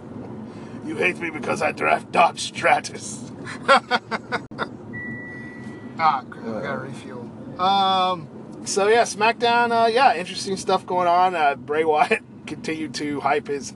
You 0.84 0.96
hate 0.96 1.18
me 1.18 1.28
because 1.28 1.60
I 1.60 1.72
draft 1.72 2.10
Dodge 2.12 2.40
Stratus. 2.40 3.30
Ah, 6.00 6.22
crap, 6.30 6.46
I 6.56 6.62
gotta 6.62 6.78
refuel. 6.78 7.28
Um, 7.60 8.28
So 8.64 8.86
yeah, 8.88 9.02
SmackDown. 9.02 9.70
Uh, 9.72 9.88
yeah, 9.88 10.14
interesting 10.16 10.56
stuff 10.56 10.86
going 10.86 11.08
on. 11.08 11.34
Uh, 11.34 11.56
Bray 11.56 11.84
Wyatt 11.84 12.22
continued 12.46 12.94
to 12.94 13.20
hype 13.20 13.48
his 13.48 13.74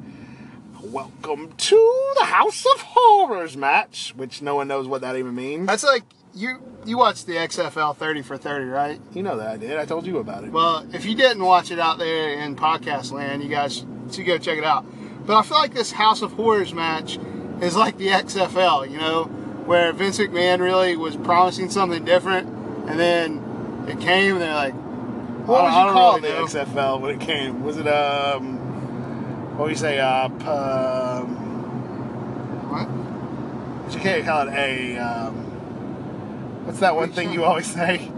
"Welcome 0.82 1.52
to 1.52 2.12
the 2.18 2.24
House 2.26 2.64
of 2.74 2.80
Horrors" 2.82 3.56
match, 3.56 4.12
which 4.16 4.40
no 4.40 4.54
one 4.54 4.68
knows 4.68 4.86
what 4.86 5.00
that 5.02 5.16
even 5.16 5.34
means. 5.34 5.66
that's 5.66 5.84
like 5.84 6.04
you. 6.34 6.60
You 6.84 6.98
watched 6.98 7.26
the 7.28 7.34
XFL 7.34 7.96
30 7.96 8.22
for 8.22 8.36
30, 8.36 8.64
right? 8.64 9.00
You 9.14 9.22
know 9.22 9.36
that 9.36 9.46
I 9.46 9.56
did. 9.56 9.78
I 9.78 9.84
told 9.84 10.04
you 10.04 10.18
about 10.18 10.42
it. 10.42 10.50
Well, 10.50 10.84
if 10.92 11.04
you 11.04 11.14
didn't 11.14 11.44
watch 11.44 11.70
it 11.70 11.78
out 11.78 11.98
there 11.98 12.30
in 12.40 12.56
podcast 12.56 13.12
land, 13.12 13.40
you 13.44 13.48
guys 13.48 13.84
should 14.10 14.26
go 14.26 14.36
check 14.36 14.58
it 14.58 14.64
out. 14.64 14.84
But 15.24 15.36
I 15.36 15.42
feel 15.42 15.58
like 15.58 15.74
this 15.74 15.92
House 15.92 16.22
of 16.22 16.32
Horrors 16.32 16.74
match 16.74 17.18
is 17.60 17.76
like 17.76 17.98
the 17.98 18.08
XFL, 18.08 18.90
you 18.90 18.98
know, 18.98 19.24
where 19.64 19.92
Vince 19.92 20.18
McMahon 20.18 20.58
really 20.58 20.96
was 20.96 21.14
promising 21.14 21.70
something 21.70 22.04
different, 22.04 22.48
and 22.88 22.98
then 22.98 23.84
it 23.88 24.00
came, 24.00 24.32
and 24.32 24.42
they're 24.42 24.52
like, 24.52 24.74
What 25.46 25.62
would 25.62 25.68
you 25.68 25.92
call 25.92 26.16
really 26.18 26.30
the 26.32 26.34
know. 26.40 26.46
XFL 26.46 27.00
when 27.00 27.14
it 27.14 27.20
came? 27.20 27.62
Was 27.62 27.76
it 27.76 27.86
um? 27.86 28.56
What 29.56 29.66
would 29.66 29.70
you 29.70 29.76
say? 29.76 30.00
Uh, 30.00 30.28
p- 30.30 30.46
um, 30.46 31.36
What? 32.72 33.94
you 33.94 34.00
can't 34.00 34.24
call 34.24 34.48
it 34.48 34.54
a. 34.54 34.96
Um, 34.98 35.41
what's 36.64 36.80
that 36.80 36.94
one 36.96 37.12
thing 37.12 37.32
you 37.32 37.44
always 37.44 37.66
say? 37.72 38.10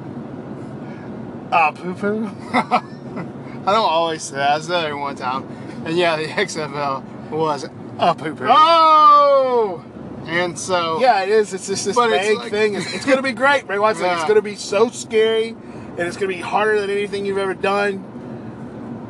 Ah, 1.52 1.70
poo 1.72 1.94
poo. 1.94 2.26
I 2.52 3.72
don't 3.72 3.76
always 3.90 4.22
say 4.22 4.36
that. 4.36 4.50
I 4.50 4.60
said 4.60 4.90
it 4.90 4.94
one 4.94 5.16
time. 5.16 5.44
And 5.86 5.96
yeah, 5.96 6.16
the 6.16 6.24
XFL 6.26 7.30
was 7.30 7.66
Ah, 7.98 8.14
poo 8.14 8.34
poo. 8.34 8.46
Oh! 8.48 9.84
And 10.26 10.58
so. 10.58 11.00
Yeah, 11.00 11.22
it 11.22 11.28
is. 11.28 11.52
It's 11.54 11.66
just 11.68 11.84
this 11.84 11.94
But 11.96 12.10
vague 12.10 12.38
like- 12.38 12.50
thing. 12.50 12.74
It's, 12.74 12.92
it's 12.94 13.04
going 13.04 13.18
to 13.18 13.22
be 13.22 13.32
great. 13.32 13.66
Bray 13.66 13.78
Wyatt's 13.78 14.00
like, 14.00 14.12
it's 14.12 14.22
going 14.24 14.36
to 14.36 14.42
be 14.42 14.56
so 14.56 14.88
scary, 14.88 15.48
and 15.50 16.00
it's 16.00 16.16
going 16.16 16.30
to 16.30 16.36
be 16.36 16.40
harder 16.40 16.80
than 16.80 16.90
anything 16.90 17.24
you've 17.26 17.38
ever 17.38 17.54
done. 17.54 18.10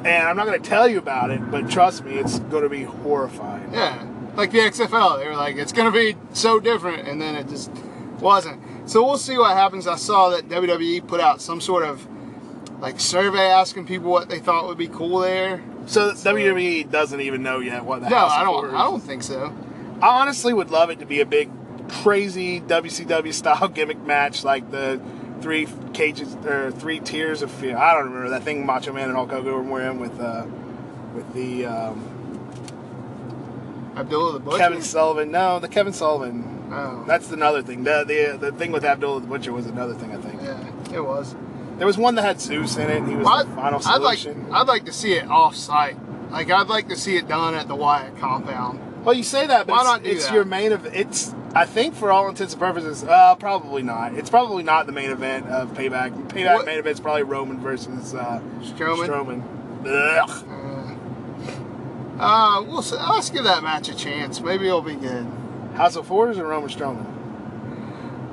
And 0.04 0.28
I'm 0.28 0.36
not 0.36 0.44
going 0.46 0.60
to 0.60 0.68
tell 0.68 0.86
you 0.86 0.98
about 0.98 1.30
it, 1.30 1.50
but 1.50 1.70
trust 1.70 2.04
me, 2.04 2.16
it's 2.16 2.38
going 2.40 2.62
to 2.64 2.68
be 2.68 2.82
horrifying. 2.82 3.72
Yeah. 3.72 4.06
Like 4.36 4.50
the 4.50 4.58
XFL. 4.58 5.18
They 5.18 5.28
were 5.28 5.36
like, 5.36 5.56
it's 5.56 5.72
going 5.72 5.90
to 5.90 5.96
be 5.98 6.16
so 6.34 6.60
different. 6.60 7.08
And 7.08 7.22
then 7.22 7.36
it 7.36 7.48
just 7.48 7.70
wasn't. 8.20 8.60
So 8.86 9.04
we'll 9.04 9.18
see 9.18 9.38
what 9.38 9.56
happens. 9.56 9.86
I 9.86 9.96
saw 9.96 10.30
that 10.30 10.48
WWE 10.48 11.06
put 11.06 11.20
out 11.20 11.40
some 11.40 11.60
sort 11.60 11.84
of 11.84 12.06
like 12.80 13.00
survey 13.00 13.46
asking 13.48 13.86
people 13.86 14.10
what 14.10 14.28
they 14.28 14.38
thought 14.38 14.66
would 14.66 14.78
be 14.78 14.88
cool 14.88 15.20
there. 15.20 15.62
So 15.86 16.12
WWE 16.12 16.90
doesn't 16.90 17.20
even 17.20 17.42
know 17.42 17.60
yet 17.60 17.84
what 17.84 18.02
the 18.02 18.08
No, 18.10 18.16
I 18.16 18.42
don't. 18.42 18.74
I 18.74 18.82
don't 18.84 19.00
think 19.00 19.22
so. 19.22 19.54
I 20.02 20.20
honestly 20.20 20.52
would 20.52 20.70
love 20.70 20.90
it 20.90 20.98
to 20.98 21.06
be 21.06 21.20
a 21.20 21.26
big, 21.26 21.50
crazy 21.88 22.60
WCW 22.60 23.32
style 23.32 23.68
gimmick 23.74 24.00
match 24.04 24.44
like 24.44 24.70
the 24.70 25.00
three 25.40 25.68
cages 25.92 26.34
or 26.36 26.70
three 26.72 27.00
tiers 27.00 27.42
of 27.42 27.50
fear. 27.50 27.76
I 27.76 27.94
don't 27.94 28.06
remember 28.06 28.30
that 28.30 28.42
thing 28.42 28.66
Macho 28.66 28.92
Man 28.92 29.08
and 29.08 29.16
Hulk 29.16 29.30
Hogan 29.30 29.68
were 29.70 29.82
in 29.82 29.98
with 29.98 30.18
uh, 30.20 30.46
with 31.14 31.32
the 31.32 31.66
um, 31.66 32.10
Abdullah 33.96 34.32
the 34.34 34.40
Butcher. 34.40 34.58
Kevin 34.58 34.82
Sullivan. 34.82 35.30
No, 35.30 35.58
the 35.58 35.68
Kevin 35.68 35.92
Sullivan. 35.92 36.53
Oh. 36.76 37.04
That's 37.06 37.30
another 37.30 37.62
thing. 37.62 37.84
The 37.84 38.04
the 38.04 38.38
the 38.50 38.52
thing 38.52 38.72
with 38.72 38.84
Abdullah 38.84 39.20
the 39.20 39.26
Butcher 39.26 39.52
was 39.52 39.66
another 39.66 39.94
thing. 39.94 40.12
I 40.12 40.16
think 40.20 40.42
Yeah, 40.42 40.94
it 40.94 41.04
was. 41.04 41.34
there 41.78 41.86
was 41.86 41.96
one 41.98 42.14
that 42.16 42.22
had 42.22 42.40
Zeus 42.40 42.76
in 42.76 42.90
it. 42.90 42.96
and 42.98 43.08
He 43.08 43.14
was 43.16 43.24
Well, 43.24 43.44
the 43.44 43.54
final 43.54 43.80
I'd 43.86 44.00
like. 44.02 44.18
solution. 44.18 44.46
I'd 44.52 44.66
like 44.66 44.84
to 44.86 44.92
see 44.92 45.12
it 45.14 45.26
off 45.28 45.54
site. 45.54 45.96
Like 46.30 46.50
I'd 46.50 46.68
like 46.68 46.88
to 46.88 46.96
see 46.96 47.16
it 47.16 47.28
done 47.28 47.54
at 47.54 47.68
the 47.68 47.76
Wyatt 47.76 48.18
compound. 48.18 48.80
Well, 49.04 49.14
you 49.14 49.22
say 49.22 49.46
that, 49.46 49.66
but 49.66 49.72
Why 49.74 49.80
it's, 49.80 49.84
not 49.84 50.02
do 50.02 50.10
it's 50.10 50.26
that? 50.26 50.34
your 50.34 50.44
main 50.44 50.72
event. 50.72 50.94
It's 50.96 51.34
I 51.54 51.66
think 51.66 51.94
for 51.94 52.10
all 52.10 52.28
intents 52.28 52.54
and 52.54 52.60
purposes, 52.60 53.04
uh, 53.04 53.36
probably 53.36 53.82
not. 53.82 54.14
It's 54.14 54.30
probably 54.30 54.64
not 54.64 54.86
the 54.86 54.92
main 54.92 55.10
event 55.10 55.46
of 55.46 55.72
Payback. 55.74 56.10
Payback 56.28 56.54
What- 56.56 56.66
main 56.66 56.78
event's 56.80 56.98
probably 57.00 57.22
Roman 57.22 57.60
versus 57.60 58.14
uh, 58.14 58.40
Strowman. 58.62 59.06
Strowman. 59.06 59.42
Uh, 59.86 60.26
uh, 62.18 62.62
we'll 62.66 62.82
see. 62.82 62.96
Let's 62.96 63.30
give 63.30 63.44
that 63.44 63.62
match 63.62 63.88
a 63.88 63.94
chance. 63.94 64.40
Maybe 64.40 64.66
it'll 64.66 64.80
be 64.82 64.94
good. 64.94 65.26
House 65.74 65.96
of 65.96 66.06
Fours 66.06 66.38
or 66.38 66.46
Roman 66.46 66.68
Strowman? 66.70 67.06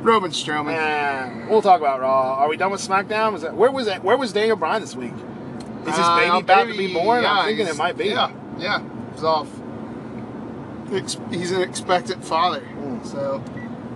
Roman 0.03 0.31
Strowman. 0.31 1.49
We'll 1.49 1.61
talk 1.61 1.79
about 1.79 1.99
Raw. 2.01 2.35
Are 2.35 2.47
we 2.49 2.57
done 2.57 2.71
with 2.71 2.81
SmackDown? 2.81 3.33
Was 3.33 3.41
that 3.43 3.55
where 3.55 3.71
was 3.71 3.85
that? 3.85 4.03
Where 4.03 4.17
was 4.17 4.33
Daniel 4.33 4.55
Bryan 4.57 4.81
this 4.81 4.95
week? 4.95 5.13
Is 5.81 5.95
his 5.95 5.99
Uh, 5.99 6.15
baby 6.17 6.37
about 6.39 6.61
to 6.67 6.71
be 6.71 6.77
baby, 6.87 6.93
born? 6.93 7.23
yeah, 7.23 7.39
I'm 7.39 7.45
thinking 7.45 7.67
it 7.67 7.77
might 7.77 7.97
be. 7.97 8.05
Yeah, 8.09 8.31
yeah. 8.57 8.81
He's 9.13 9.23
off. 9.23 9.47
He's 11.31 11.51
an 11.51 11.61
expectant 11.61 12.23
father. 12.23 12.61
Mm. 12.61 13.05
So, 13.05 13.41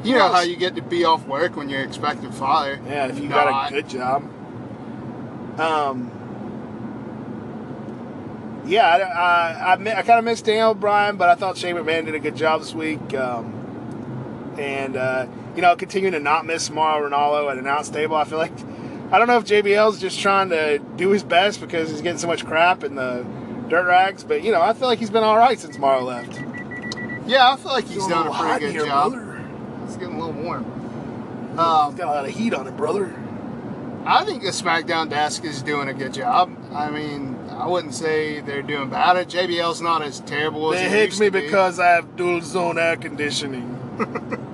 you 0.03 0.15
know 0.15 0.31
how 0.31 0.41
you 0.41 0.55
get 0.55 0.75
to 0.75 0.81
be 0.81 1.03
off 1.03 1.25
work 1.27 1.55
when 1.57 1.67
you're 1.69 1.81
expectant 1.81 2.33
father. 2.33 2.79
Yeah, 2.87 3.07
if 3.07 3.19
you 3.19 3.27
Not. 3.27 3.45
got 3.45 3.71
a 3.71 3.73
good 3.73 3.89
job. 3.89 4.23
Um. 5.59 6.11
Yeah, 8.65 8.87
I, 8.87 8.99
I, 8.99 9.73
I, 9.75 9.99
I 9.99 10.01
kind 10.01 10.17
of 10.19 10.25
missed 10.25 10.45
Daniel 10.45 10.73
Bryan, 10.73 11.17
but 11.17 11.29
I 11.29 11.35
thought 11.35 11.57
Shane 11.57 11.75
McMahon 11.75 12.05
did 12.05 12.15
a 12.15 12.19
good 12.19 12.35
job 12.35 12.61
this 12.61 12.73
week. 12.73 13.13
Um, 13.13 14.55
and, 14.57 14.95
uh, 14.95 15.27
you 15.55 15.61
know, 15.61 15.75
continuing 15.75 16.13
to 16.13 16.19
not 16.19 16.45
miss 16.45 16.69
Mauro 16.71 17.09
Ranallo 17.09 17.51
at 17.51 17.57
announce 17.57 17.89
table. 17.89 18.15
I 18.15 18.23
feel 18.23 18.37
like, 18.39 18.53
I 19.11 19.19
don't 19.19 19.27
know 19.27 19.37
if 19.37 19.45
JBL's 19.45 19.99
just 19.99 20.19
trying 20.19 20.49
to 20.49 20.79
do 20.79 21.09
his 21.09 21.23
best 21.23 21.61
because 21.61 21.89
he's 21.91 22.01
getting 22.01 22.17
so 22.17 22.27
much 22.27 22.45
crap 22.45 22.83
in 22.83 22.95
the 22.95 23.25
dirt 23.67 23.85
rags, 23.87 24.23
but, 24.23 24.43
you 24.43 24.51
know, 24.51 24.61
I 24.61 24.73
feel 24.73 24.87
like 24.87 24.99
he's 24.99 25.09
been 25.11 25.23
all 25.23 25.37
right 25.37 25.59
since 25.59 25.77
Mauro 25.77 26.01
left. 26.01 26.41
Yeah, 27.27 27.51
I 27.51 27.57
feel 27.57 27.71
like 27.71 27.85
he's 27.85 27.97
It's 27.97 28.07
done 28.07 28.27
a 28.27 28.31
little 28.31 28.45
pretty 28.45 28.65
good 28.65 28.71
here, 28.71 28.85
job. 28.85 29.11
brother. 29.11 29.45
It's 29.85 29.97
getting 29.97 30.15
a 30.15 30.25
little 30.25 30.41
warm. 30.43 30.63
He's 31.51 31.59
Um, 31.59 31.95
got 31.95 32.07
a 32.07 32.11
lot 32.11 32.25
of 32.25 32.31
heat 32.31 32.53
on 32.53 32.67
it, 32.67 32.75
brother. 32.77 33.13
I 34.05 34.23
think 34.25 34.43
the 34.43 34.49
SmackDown 34.49 35.09
desk 35.09 35.43
is 35.43 35.61
doing 35.63 35.87
a 35.89 35.93
good 35.93 36.13
job. 36.13 36.55
I 36.73 36.89
mean, 36.91 37.34
I 37.55 37.67
wouldn't 37.67 37.93
say 37.93 38.41
they're 38.41 38.61
doing 38.61 38.89
bad. 38.89 39.17
At 39.17 39.29
JBL's 39.29 39.81
not 39.81 40.01
as 40.01 40.19
terrible 40.21 40.73
as 40.73 40.79
They 40.81 40.85
it 40.87 40.89
hate 40.91 41.05
used 41.05 41.19
me 41.21 41.27
to 41.27 41.31
be. 41.31 41.41
because 41.41 41.79
I 41.79 41.87
have 41.87 42.15
dual 42.15 42.41
zone 42.41 42.77
air 42.77 42.95
conditioning. 42.97 43.71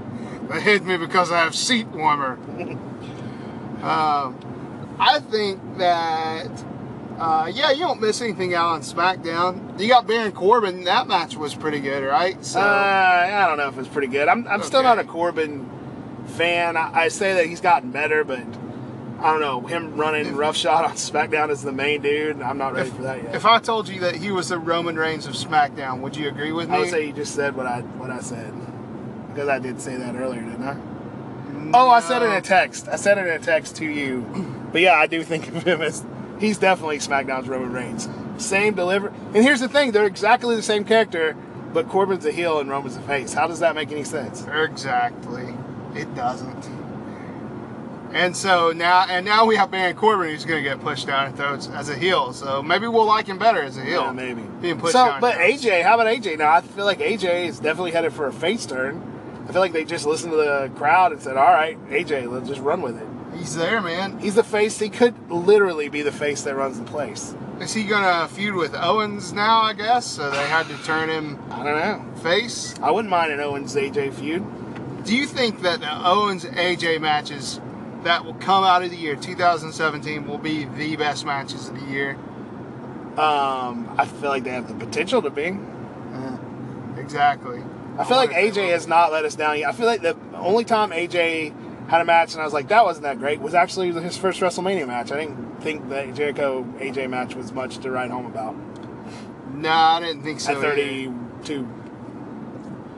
They 0.52 0.60
hate 0.60 0.84
me 0.84 0.98
because 0.98 1.32
I 1.32 1.40
have 1.40 1.56
seat 1.56 1.88
warmer. 1.88 2.34
um, 3.82 4.36
I 5.00 5.20
think 5.22 5.60
that, 5.78 6.50
uh, 7.18 7.50
yeah, 7.54 7.72
you 7.72 7.80
don't 7.80 8.02
miss 8.02 8.22
anything 8.22 8.54
out 8.54 8.68
on 8.74 8.82
SmackDown. 8.82 9.80
You 9.80 9.88
got 9.88 10.08
Baron 10.08 10.34
Corbin. 10.34 10.84
That 10.84 11.08
match 11.08 11.38
was 11.38 11.56
pretty 11.56 11.80
good, 11.80 12.04
right? 12.04 12.44
So, 12.46 12.60
Uh, 12.60 12.64
I 12.64 13.48
don't 13.48 13.58
know 13.58 13.70
if 13.70 13.78
it's 13.78 13.88
pretty 13.88 14.08
good. 14.10 14.28
I'm, 14.28 14.46
I'm 14.48 14.62
still 14.62 14.84
not 14.84 15.00
a 15.00 15.06
Corbin 15.06 15.70
fan. 16.28 16.76
I, 16.76 17.04
I 17.04 17.08
say 17.08 17.34
that 17.36 17.46
he's 17.46 17.62
gotten 17.62 17.92
better, 17.92 18.26
but 18.26 18.44
I 19.22 19.32
don't 19.32 19.42
know. 19.42 19.62
Him 19.62 19.96
running 19.98 20.36
roughshod 20.36 20.84
on 20.84 20.92
SmackDown 20.94 21.50
as 21.50 21.62
the 21.62 21.72
main 21.72 22.02
dude, 22.02 22.42
I'm 22.42 22.58
not 22.58 22.74
ready 22.74 22.90
for 22.90 23.04
that 23.04 23.24
yet. 23.24 23.36
if 23.36 23.46
I 23.46 23.60
told 23.60 23.88
you 23.88 24.00
that 24.02 24.16
he 24.16 24.32
was 24.32 24.50
the 24.50 24.58
Roman 24.58 24.96
Reigns 24.96 25.28
of 25.28 25.34
SmackDown, 25.34 26.00
would 26.02 26.16
you 26.16 26.28
agree 26.28 26.52
with 26.52 26.70
me? 26.70 26.76
I 26.76 26.80
would 26.80 26.90
say 26.90 27.06
you 27.06 27.14
just 27.14 27.36
said 27.36 27.56
what 27.56 27.68
I 27.68 27.82
what 27.82 28.10
I 28.10 28.20
said 28.20 28.52
because 29.30 29.48
I 29.48 29.60
did 29.60 29.80
say 29.80 29.96
that 29.96 30.16
earlier, 30.16 30.42
didn't 30.42 30.64
I? 30.64 30.78
Oh, 31.74 31.90
I 31.90 32.02
said 32.02 32.22
it 32.22 32.26
in 32.26 32.32
a 32.32 32.42
text. 32.42 32.88
I 32.88 32.96
said 32.96 33.18
it 33.18 33.28
in 33.28 33.34
a 33.34 33.40
text 33.40 33.76
to 33.78 33.86
you. 33.86 34.26
But 34.72 34.82
yeah, 34.82 34.94
I 34.94 35.06
do 35.06 35.24
think 35.24 35.48
of 35.50 35.64
him 35.64 35.82
as 35.82 36.04
he's 36.40 36.58
definitely 36.58 36.98
SmackDown's 37.00 37.48
Roman 37.48 37.74
Reigns. 37.74 38.10
Same 38.38 38.74
deliver. 38.74 39.10
And 39.10 39.44
here's 39.44 39.60
the 39.60 39.70
thing: 39.70 39.92
they're 39.92 40.06
exactly 40.08 40.56
the 40.56 40.64
same 40.64 40.84
character, 40.84 41.36
but 41.74 41.88
Corbin's 41.90 42.26
a 42.26 42.32
heel 42.32 42.60
and 42.60 42.70
Roman's 42.70 42.96
a 42.98 43.02
face. 43.02 43.34
How 43.34 43.48
does 43.48 43.60
that 43.60 43.76
make 43.76 43.92
any 43.92 44.04
sense? 44.04 44.46
Exactly. 44.48 45.54
It 45.94 46.14
doesn't. 46.16 46.81
And 48.14 48.36
so 48.36 48.72
now, 48.72 49.06
and 49.08 49.26
now 49.26 49.46
we 49.46 49.56
have 49.56 49.72
Baron 49.72 49.96
Corbin 49.96 50.30
who's 50.30 50.46
going 50.46 50.64
to 50.64 50.70
get 50.70 50.82
pushed 50.82 51.08
down 51.08 51.28
our 51.28 51.32
throats 51.32 51.70
as 51.70 51.90
a 51.90 51.96
heel. 51.96 52.34
So 52.34 52.62
maybe 52.62 52.88
we'll 52.88 53.06
like 53.06 53.28
him 53.28 53.38
better 53.38 53.62
as 53.62 53.78
a 53.78 53.84
heel. 53.84 54.04
Yeah, 54.04 54.12
maybe. 54.12 54.42
Being 54.62 54.80
pushed 54.80 54.94
so, 54.94 55.06
down 55.06 55.14
our 55.16 55.22
but. 55.22 55.36
AJ, 55.36 55.84
how 55.84 55.96
about 55.96 56.08
AJ? 56.08 56.38
Now, 56.38 56.52
I 56.52 56.62
feel 56.62 56.86
like 56.86 57.00
AJ 57.00 57.48
is 57.48 57.60
definitely 57.60 57.92
headed 57.92 58.14
for 58.14 58.28
a 58.28 58.34
face 58.34 58.66
turn. 58.66 59.08
I 59.48 59.54
feel 59.54 59.62
like 59.62 59.74
they 59.74 59.86
just 59.86 60.06
listened 60.06 60.32
to 60.32 60.38
the 60.38 60.72
crowd 60.76 61.12
and 61.12 61.22
said, 61.22 61.36
"All 61.36 61.52
right, 61.52 61.78
AJ, 61.90 62.32
let's 62.32 62.48
just 62.48 62.62
run 62.62 62.82
with 62.82 62.98
it." 62.98 63.08
He's 63.36 63.56
there, 63.56 63.82
man. 63.82 64.20
He's 64.20 64.36
the 64.36 64.44
face. 64.44 64.78
He 64.78 64.90
could 64.90 65.16
literally 65.32 65.90
be 65.90 66.02
the 66.02 66.12
face 66.12 66.44
that 66.44 66.56
runs 66.56 66.78
the 66.78 66.86
place. 66.86 67.36
Is 67.60 67.74
he 67.74 67.84
going 67.84 68.04
to 68.04 68.34
feud 68.34 68.56
with 68.56 68.76
Owens 68.76 69.34
now? 69.34 69.62
I 69.62 69.74
guess 69.74 70.06
so. 70.06 70.30
They 70.32 70.48
had 70.48 70.68
to 70.68 70.78
turn 70.84 71.10
him 71.10 71.40
I 71.50 71.64
don't 71.64 71.80
know. 71.80 72.22
face. 72.22 72.76
I 72.82 72.92
wouldn't 72.92 73.10
mind 73.10 73.32
an 73.32 73.40
Owens 73.40 73.76
AJ 73.76 74.14
feud. 74.14 74.44
Do 75.06 75.16
you 75.16 75.26
think 75.26 75.62
that 75.62 75.80
the 75.80 76.08
Owens 76.08 76.46
AJ 76.46 77.02
matches 77.02 77.60
that 78.04 78.26
will 78.26 78.34
come 78.36 78.64
out 78.64 78.84
of 78.84 78.92
the 78.92 78.98
year 78.98 79.16
2017 79.16 80.28
will 80.28 80.38
be 80.38 80.66
the 80.66 80.96
best 80.96 81.26
matches 81.26 81.70
of 81.70 81.80
the 81.80 81.86
year? 81.86 82.18
Um, 83.18 83.94
I 83.98 84.06
feel 84.06 84.30
like 84.30 84.44
they 84.44 84.52
have 84.52 84.68
the 84.68 84.86
potential 84.86 85.22
to 85.22 85.30
be. 85.30 85.58
Exactly. 86.98 87.62
I 87.98 88.06
feel 88.06 88.18
like 88.18 88.32
wonder 88.32 88.48
if 88.48 88.56
they 88.56 88.62
AJ 88.62 88.70
has 88.72 88.88
not 88.88 89.12
let 89.12 89.26
us 89.26 89.36
down 89.36 89.60
yet. 89.60 89.70
I 89.70 89.72
feel 89.74 89.86
like 89.86 90.02
the 90.02 90.16
only 90.34 90.64
time 90.64 90.92
AJ 90.92 91.54
had 91.90 92.02
a 92.02 92.06
match 92.06 92.34
and 92.34 92.42
I 92.42 92.46
was 92.46 92.54
like, 92.54 92.70
that 92.70 92.86
wasn't 92.86 93.04
that 93.04 93.20
great, 93.20 93.42
was 93.42 93.54
actually 93.54 93.92
his 93.92 94.18
first 94.18 94.40
WrestleMania 94.40 94.88
match. 94.88 95.12
I 95.12 95.20
didn't 95.20 95.62
think 95.62 95.90
that 95.90 96.14
Jericho 96.14 96.64
AJ 96.80 97.10
match 97.10 97.36
was 97.36 97.52
much 97.52 97.80
to 97.80 97.92
write 97.92 98.12
home 98.12 98.26
about. 98.26 98.56
No, 99.54 99.70
I 99.70 100.00
didn't 100.00 100.24
think 100.24 100.40
so. 100.40 100.52
At 100.52 100.58
either. 100.58 101.12
32. 101.44 101.68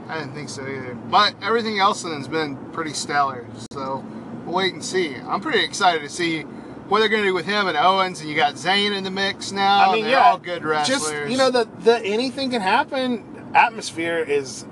I 0.07 0.19
didn't 0.19 0.33
think 0.33 0.49
so 0.49 0.61
either. 0.61 0.93
But 0.93 1.33
everything 1.41 1.79
else 1.79 2.03
then 2.03 2.13
has 2.13 2.27
been 2.27 2.55
pretty 2.71 2.93
stellar. 2.93 3.47
So 3.71 4.05
we'll 4.45 4.55
wait 4.55 4.73
and 4.73 4.83
see. 4.83 5.15
I'm 5.15 5.41
pretty 5.41 5.63
excited 5.63 6.01
to 6.01 6.09
see 6.09 6.41
what 6.89 6.99
they're 6.99 7.09
going 7.09 7.23
to 7.23 7.29
do 7.29 7.33
with 7.33 7.45
him 7.45 7.67
and 7.67 7.77
Owens. 7.77 8.19
And 8.19 8.29
you 8.29 8.35
got 8.35 8.55
Zayn 8.55 8.95
in 8.95 9.03
the 9.03 9.11
mix 9.11 9.51
now. 9.51 9.89
I 9.89 9.93
mean, 9.93 10.03
they're 10.03 10.13
yeah, 10.13 10.31
all 10.31 10.37
good 10.37 10.63
wrestlers. 10.63 11.01
Just 11.01 11.29
you 11.29 11.37
know, 11.37 11.49
the 11.51 11.67
the 11.79 11.99
anything 12.05 12.51
can 12.51 12.61
happen. 12.61 13.51
Atmosphere 13.55 14.17
is 14.19 14.65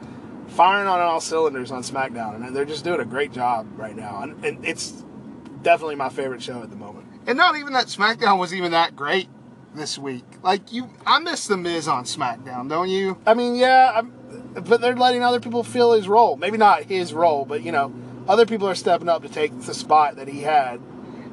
firing 0.47 0.87
on 0.87 0.99
all 0.99 1.21
cylinders 1.21 1.71
on 1.71 1.83
SmackDown, 1.83 2.35
and 2.35 2.55
they're 2.55 2.65
just 2.65 2.83
doing 2.83 2.99
a 2.99 3.05
great 3.05 3.31
job 3.31 3.67
right 3.77 3.95
now. 3.95 4.21
And, 4.21 4.43
and 4.43 4.65
it's 4.65 5.03
definitely 5.61 5.95
my 5.95 6.09
favorite 6.09 6.41
show 6.41 6.61
at 6.61 6.69
the 6.69 6.75
moment. 6.75 7.05
and 7.27 7.37
not 7.37 7.55
even 7.57 7.73
that 7.73 7.85
SmackDown 7.85 8.39
was 8.39 8.53
even 8.53 8.71
that 8.71 8.95
great. 8.95 9.29
this 9.73 9.97
week. 9.97 10.25
Like 10.43 10.73
you, 10.73 10.89
I 11.05 11.19
miss 11.19 11.47
the 11.47 11.57
Miz 11.57 11.87
on 11.87 12.03
SmackDown, 12.03 12.69
don't 12.69 12.89
you? 12.89 13.17
I 13.25 13.33
mean, 13.33 13.55
yeah, 13.55 13.91
I'm, 13.95 14.11
but 14.53 14.81
they're 14.81 14.95
letting 14.95 15.23
other 15.23 15.39
people 15.39 15.63
fill 15.63 15.93
his 15.93 16.07
role. 16.07 16.35
Maybe 16.35 16.57
not 16.57 16.83
his 16.83 17.13
role, 17.13 17.45
but 17.45 17.61
you 17.63 17.71
know, 17.71 17.93
other 18.27 18.45
people 18.45 18.67
are 18.67 18.75
stepping 18.75 19.09
up 19.09 19.23
to 19.23 19.29
take 19.29 19.59
the 19.61 19.73
spot 19.73 20.15
that 20.15 20.27
he 20.27 20.41
had. 20.41 20.79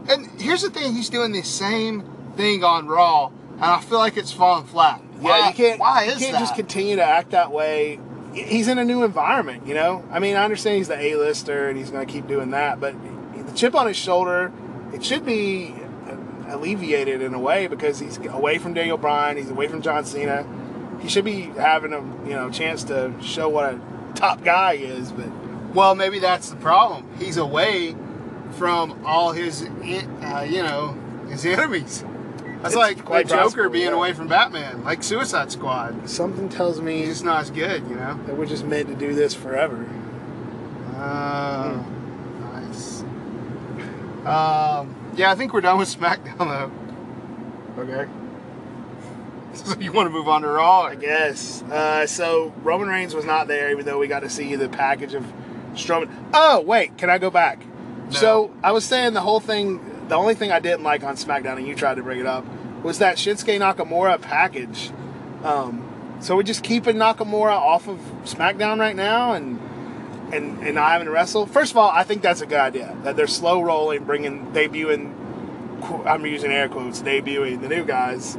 And 0.09 0.41
here's 0.41 0.63
the 0.63 0.71
thing: 0.71 0.95
he's 0.95 1.09
doing 1.09 1.33
the 1.33 1.43
same 1.43 2.03
thing 2.37 2.65
on 2.65 2.87
Raw, 2.87 3.27
and 3.55 3.65
I 3.65 3.81
feel 3.81 3.99
like 3.99 4.17
it's 4.17 4.33
falling 4.33 4.67
flat. 4.67 5.03
Yeah, 5.21 5.49
you 5.49 5.55
can't. 5.55 5.81
Why 5.81 6.05
you 6.05 6.17
can't 6.17 6.33
that? 6.33 6.41
just 6.41 6.55
continue 6.55 6.97
to 6.97 7.05
act 7.05 7.31
that 7.31 7.51
way. 7.51 7.99
He's 8.33 8.69
in 8.69 8.79
a 8.79 8.85
new 8.85 9.03
environment, 9.03 9.67
you 9.67 9.75
know. 9.75 10.05
I 10.11 10.19
mean, 10.19 10.37
I 10.37 10.45
understand 10.45 10.77
he's 10.77 10.89
the 10.89 10.99
A-lister 10.99 11.69
and 11.69 11.79
he's 11.79 11.91
going 11.91 12.07
to 12.07 12.13
keep 12.13 12.29
doing 12.29 12.51
that, 12.51 12.79
but 12.79 12.95
the 13.35 13.53
chip 13.55 13.75
on 13.75 13.87
his 13.87 13.97
shoulder, 13.97 14.53
it 14.93 15.05
should 15.05 15.25
be 15.25 15.75
alleviated 16.49 17.23
in 17.23 17.35
a 17.35 17.39
way 17.39 17.67
because 17.67 17.99
he's 17.99 18.19
away 18.19 18.59
from 18.59 18.75
Daniel 18.75 18.97
Bryan, 18.97 19.37
he's 19.37 19.51
away 19.51 19.69
from 19.69 19.83
John 19.83 20.05
Cena. 20.05 20.47
He 21.01 21.09
should 21.09 21.25
be 21.25 21.43
having 21.43 21.93
a 21.93 22.01
you 22.29 22.35
know 22.35 22.51
chance 22.51 22.85
to 22.85 23.13
show 23.23 23.49
what 23.49 23.75
a 23.75 23.81
top 24.15 24.43
guy 24.43 24.75
is, 24.75 25.13
but 25.13 25.29
Well, 25.75 25.95
maybe 25.95 26.19
that's 26.19 26.51
the 26.51 26.57
problem. 26.57 27.09
He's 27.19 27.37
away 27.37 27.95
from 28.53 29.05
all 29.05 29.33
his, 29.33 29.63
uh, 29.63 30.47
you 30.49 30.63
know, 30.63 30.97
his 31.29 31.45
enemies. 31.47 32.05
That's 32.63 32.75
It's 32.75 32.77
like 32.77 32.97
the 32.97 33.03
Joker 33.25 33.27
possible, 33.37 33.71
being 33.71 33.85
yeah. 33.87 33.93
away 33.93 34.13
from 34.15 34.27
Batman, 34.27 34.83
like 34.83 35.03
Suicide 35.05 35.53
Squad. 35.53 36.09
something 36.09 36.49
tells 36.49 36.81
me 36.81 36.99
He's 37.01 37.09
just 37.09 37.25
not 37.25 37.43
as 37.43 37.51
good, 37.51 37.83
you 37.89 37.95
know. 37.95 38.19
that 38.27 38.37
we're 38.37 38.47
just 38.47 38.65
meant 38.65 38.89
to 38.89 38.95
do 38.95 39.15
this 39.15 39.33
forever. 39.35 39.89
Uh, 40.97 41.81
nice. 42.41 43.03
Um, 44.27 44.97
yeah, 45.15 45.31
I 45.31 45.35
think 45.37 45.53
we're 45.53 45.61
done 45.61 45.79
with 45.79 45.89
SmackDown 45.99 46.39
though. 47.77 47.83
Okay. 47.83 48.11
So 49.55 49.75
you 49.81 49.91
want 49.93 50.07
to 50.07 50.11
move 50.11 50.29
on 50.29 50.43
to 50.43 50.49
Raw? 50.49 50.83
I 50.83 50.95
guess. 50.95 51.63
Uh, 51.63 52.07
so 52.07 52.53
Roman 52.63 52.87
Reigns 52.87 53.13
was 53.15 53.25
not 53.25 53.49
there, 53.49 53.73
even 53.73 53.85
though 53.87 53.99
we 53.99 54.07
got 54.07 54.21
to 54.21 54.31
see 54.31 54.55
the 54.55 54.69
package 54.69 55.15
of 55.15 55.25
Strowman. 55.79 56.11
Oh 56.33 56.61
wait, 56.61 56.99
can 56.99 57.11
I 57.11 57.19
go 57.19 57.31
back? 57.31 57.61
No. 58.11 58.11
So 58.11 58.55
I 58.63 58.73
was 58.73 58.85
saying 58.85 59.15
the 59.15 59.21
whole 59.21 59.41
thing. 59.41 59.81
The 60.09 60.15
only 60.15 60.35
thing 60.35 60.51
I 60.51 60.61
didn't 60.61 60.85
like 60.85 61.05
on 61.05 61.17
SmackDown, 61.17 61.59
and 61.59 61.67
you 61.67 61.75
tried 61.75 61.97
to 61.97 62.03
bring 62.03 62.19
it 62.19 62.27
up, 62.27 62.45
was 62.83 62.99
that 62.99 63.17
Shinsuke 63.17 63.59
Nakamura 63.59 64.21
package. 64.21 64.91
Um, 65.45 66.17
so 66.21 66.35
we're 66.35 66.43
just 66.43 66.65
keeping 66.65 66.97
Nakamura 66.97 67.53
off 67.53 67.89
of 67.89 67.99
SmackDown 68.25 68.79
right 68.79 68.97
now, 68.97 69.35
and 69.35 69.61
and 70.33 70.63
and 70.63 70.75
not 70.75 70.91
having 70.91 71.07
to 71.07 71.11
wrestle. 71.11 71.47
First 71.47 71.73
of 71.73 71.77
all, 71.79 71.91
I 71.91 72.05
think 72.05 72.23
that's 72.23 72.41
a 72.41 72.47
good 72.47 72.59
idea. 72.59 72.97
That 73.05 73.17
they're 73.17 73.27
slow 73.27 73.63
rolling, 73.63 74.05
bringing 74.05 74.53
debuting. 74.53 75.15
I'm 76.07 76.27
using 76.27 76.51
air 76.51 76.69
quotes, 76.69 77.03
debuting 77.03 77.61
the 77.61 77.69
new 77.69 77.85
guys 77.85 78.37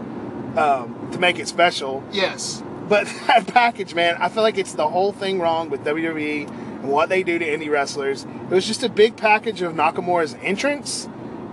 um, 0.58 1.10
to 1.14 1.20
make 1.20 1.40
it 1.40 1.48
special. 1.48 2.04
Yes. 2.12 2.62
But 2.88 3.06
that 3.28 3.48
package, 3.48 3.94
man, 3.94 4.18
I 4.20 4.30
feel 4.30 4.44
like 4.44 4.58
it's 4.58 4.74
the 4.74 4.88
whole 4.88 5.14
thing 5.14 5.40
wrong 5.40 5.70
with 5.70 5.84
WWE 5.84 6.69
and 6.82 6.90
what 6.90 7.10
they 7.10 7.24
do 7.24 7.38
to 7.40 7.46
indie 7.46 7.70
wrestlers. 7.70 8.24
It 8.26 8.50
was 8.52 8.66
just 8.66 8.84
a 8.84 8.90
big 8.90 9.18
package 9.18 9.62
of 9.62 9.74
Nakamura's 9.74 10.36
entrance 10.42 11.08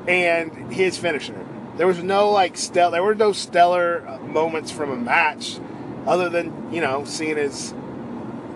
and 0.07 0.73
his 0.73 0.97
finisher. 0.99 1.45
There 1.77 1.87
was 1.87 2.03
no 2.03 2.31
like 2.31 2.57
stel- 2.57 2.91
there 2.91 3.03
were 3.03 3.15
no 3.15 3.33
stellar 3.33 4.19
moments 4.23 4.71
from 4.71 4.91
a 4.91 4.97
match, 4.97 5.59
other 6.07 6.29
than 6.29 6.73
you 6.73 6.81
know 6.81 7.05
seeing 7.05 7.37
his 7.37 7.75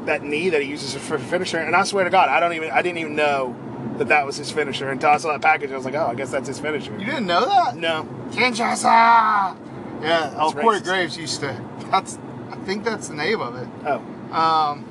that 0.06 0.22
knee 0.22 0.48
that 0.48 0.62
he 0.62 0.68
uses 0.68 0.94
for 0.94 1.18
finisher. 1.18 1.58
And 1.58 1.76
I 1.76 1.84
swear 1.84 2.04
to 2.04 2.10
God, 2.10 2.28
I 2.30 2.40
don't 2.40 2.54
even 2.54 2.70
I 2.70 2.80
didn't 2.82 2.98
even 2.98 3.16
know 3.16 3.54
that 3.98 4.08
that 4.08 4.24
was 4.24 4.36
his 4.36 4.50
finisher 4.50 4.88
until 4.88 5.10
I 5.10 5.18
saw 5.18 5.32
that 5.32 5.42
package. 5.42 5.70
I 5.72 5.76
was 5.76 5.84
like, 5.84 5.94
oh, 5.94 6.06
I 6.06 6.14
guess 6.14 6.30
that's 6.30 6.48
his 6.48 6.58
finisher. 6.58 6.92
You 6.98 7.04
didn't 7.04 7.26
know 7.26 7.44
that? 7.44 7.76
No, 7.76 8.08
Kinshasa. 8.30 9.56
Yeah. 10.02 10.34
Oh, 10.38 10.50
Corey. 10.52 10.80
Graves 10.80 11.18
used 11.18 11.40
to. 11.40 11.62
That's. 11.90 12.18
I 12.50 12.56
think 12.64 12.84
that's 12.84 13.08
the 13.08 13.14
name 13.14 13.40
of 13.40 13.54
it. 13.56 13.68
oh, 13.86 13.98
Um, 14.34 14.84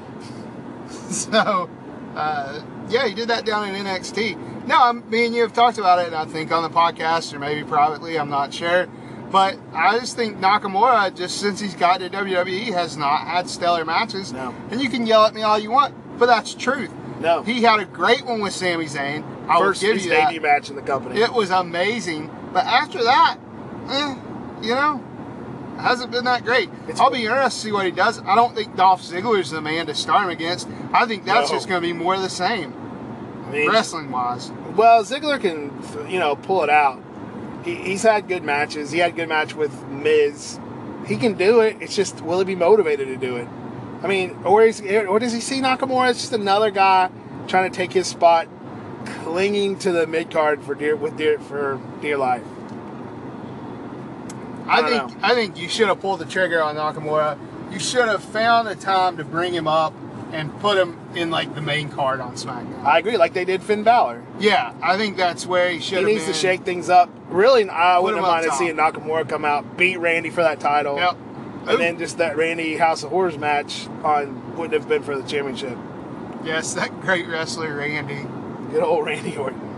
so, 1.10 1.70
uh, 2.16 2.62
yeah, 2.90 3.08
he 3.08 3.14
did 3.14 3.28
that 3.30 3.46
down 3.46 3.68
in 3.74 3.86
NXT. 3.86 4.66
No, 4.68 4.78
I'm, 4.78 5.10
me 5.10 5.26
and 5.26 5.36
you 5.36 5.42
have 5.42 5.54
talked 5.54 5.78
about 5.78 6.00
it, 6.06 6.14
I 6.14 6.26
think, 6.26 6.52
on 6.52 6.64
the 6.64 6.70
podcast 6.70 7.34
or 7.34 7.40
maybe 7.40 7.64
privately. 7.64 8.18
I'm 8.20 8.30
not 8.30 8.54
sure. 8.54 8.88
But 9.32 9.58
I 9.74 10.00
just 10.00 10.16
think 10.16 10.38
Nakamura, 10.40 11.16
just 11.16 11.40
since 11.40 11.60
he's 11.60 11.76
got 11.76 12.00
to 12.00 12.10
WWE, 12.10 12.74
has 12.74 12.98
not 12.98 13.28
had 13.28 13.48
stellar 13.50 13.86
matches. 13.86 14.34
No. 14.34 14.54
And 14.72 14.82
you 14.82 14.90
can 14.90 15.06
yell 15.06 15.24
at 15.26 15.34
me 15.36 15.44
all 15.44 15.60
you 15.60 15.70
want, 15.72 15.94
but 16.18 16.26
that's 16.26 16.54
truth. 16.56 16.92
no. 17.20 17.44
He 17.44 17.62
had 17.62 17.80
a 17.80 17.86
great 17.86 18.26
one 18.26 18.42
with 18.42 18.54
Sami 18.54 18.86
Zayn. 18.86 19.24
I 19.48 19.60
First 19.60 19.82
will 19.84 19.90
give 19.90 19.96
his 19.98 20.06
you 20.06 20.12
that. 20.12 20.26
debut 20.32 20.42
match 20.42 20.70
in 20.72 20.76
the 20.76 20.82
company. 20.82 21.20
It 21.22 21.32
was 21.32 21.52
amazing. 21.52 22.30
But 22.54 22.66
after 22.66 23.04
that, 23.04 23.38
eh, 23.90 24.16
you 24.64 24.74
know, 24.74 25.04
hasn't 25.82 26.12
been 26.12 26.26
that 26.26 26.44
great. 26.44 26.70
It's- 26.84 27.00
I'll 27.00 27.10
be 27.12 27.24
interested 27.26 27.50
to 27.62 27.66
see 27.68 27.72
what 27.72 27.86
he 27.86 27.92
does. 27.92 28.22
I 28.26 28.36
don't 28.36 28.56
think 28.56 28.76
Dolph 28.76 29.02
Ziggler's 29.02 29.52
the 29.52 29.62
man 29.62 29.86
to 29.88 29.96
start 29.96 30.24
him 30.24 30.30
against. 30.30 30.68
I 30.94 31.06
think 31.06 31.26
that's 31.26 31.50
No. 31.50 31.56
just 31.58 31.68
going 31.70 31.82
to 31.82 31.88
be 31.88 31.94
more 31.94 32.16
of 32.16 32.22
the 32.22 32.30
same, 32.30 32.74
I 33.48 33.52
mean, 33.52 33.70
wrestling 33.72 34.12
wise. 34.12 34.52
Well, 34.76 35.04
Ziggler 35.04 35.40
can, 35.40 35.72
you 36.10 36.20
know, 36.20 36.36
pull 36.36 36.64
it 36.64 36.70
out. 36.70 37.00
He, 37.64 37.76
he's 37.76 38.04
had 38.04 38.28
good 38.28 38.44
matches. 38.44 38.92
He 38.92 39.00
had 39.00 39.12
a 39.12 39.16
good 39.16 39.30
match 39.30 39.56
with 39.56 39.86
Miz. 39.88 40.60
He 41.06 41.18
can 41.18 41.34
do 41.34 41.62
it. 41.62 41.78
It's 41.80 41.96
just, 41.96 42.22
will 42.22 42.40
he 42.40 42.46
be 42.46 42.56
motivated 42.56 43.08
to 43.08 43.18
do 43.18 43.36
it? 43.38 43.48
I 44.04 44.08
mean, 44.08 44.38
or 44.46 44.64
is, 44.64 44.82
or 44.82 45.20
does 45.20 45.34
he 45.34 45.42
see 45.42 45.60
Nakamura 45.60 46.08
as 46.10 46.20
just 46.20 46.32
another 46.34 46.72
guy 46.72 47.10
trying 47.48 47.70
to 47.70 47.76
take 47.76 47.92
his 47.92 48.08
spot, 48.08 48.48
clinging 49.24 49.78
to 49.80 49.92
the 49.92 50.08
mid 50.08 50.32
card 50.32 50.64
for 50.64 50.76
dear 50.76 50.96
with 50.96 51.18
dear 51.18 51.40
for 51.40 51.80
dear 52.02 52.18
life? 52.18 52.44
I, 54.70 54.90
think 54.90 55.24
I 55.24 55.34
think 55.34 55.58
you 55.58 55.68
should 55.70 55.88
have 55.88 56.00
pulled 56.00 56.20
the 56.20 56.26
trigger 56.26 56.62
on 56.62 56.76
Nakamura. 56.76 57.38
You 57.72 57.80
should 57.80 58.08
have 58.08 58.24
found 58.24 58.68
a 58.68 58.76
time 58.76 59.18
to 59.18 59.24
bring 59.24 59.54
him 59.54 59.68
up 59.68 59.94
and 60.32 60.58
put 60.60 60.78
him 60.78 60.98
in 61.16 61.30
like 61.32 61.56
the 61.56 61.62
main 61.62 61.90
card 61.90 62.20
on 62.20 62.34
SmackDown. 62.36 62.84
I 62.84 63.00
agree, 63.00 63.18
like 63.18 63.34
they 63.34 63.46
did 63.46 63.64
Finn 63.64 63.84
Balor. 63.84 64.24
yeah, 64.40 64.74
I 64.82 64.96
think 64.98 65.18
that's 65.18 65.46
where 65.46 65.70
he 65.72 65.80
should 65.80 66.00
He 66.00 66.06
needs 66.06 66.26
been. 66.26 66.34
to 66.34 66.40
shake 66.40 66.62
things 66.64 66.90
up. 66.90 67.10
Really, 67.30 67.68
I 67.68 67.98
wouldn't 68.00 68.22
have 68.24 68.30
minded 68.32 68.54
seeing 68.54 68.76
Nakamura 68.76 69.28
come 69.28 69.44
out, 69.46 69.78
beat 69.78 69.98
Randy 69.98 70.30
for 70.30 70.42
that 70.44 70.60
title. 70.60 70.98
Yep. 70.98 71.18
And 71.68 71.80
then 71.80 71.98
just 72.00 72.18
that 72.20 72.38
Randy 72.38 72.78
House 72.78 73.04
of 73.04 73.10
Horrors 73.10 73.38
match 73.38 73.88
on 74.04 74.56
wouldn't 74.56 74.74
have 74.74 74.88
been 74.88 75.04
for 75.04 75.16
the 75.20 75.28
championship. 75.28 75.78
yes, 76.44 76.74
that 76.76 77.02
great 77.02 77.28
wrestler 77.28 77.76
Randy. 77.76 78.26
Good 78.72 78.84
old 78.84 79.06
Randy 79.06 79.36
Orton. 79.38 79.60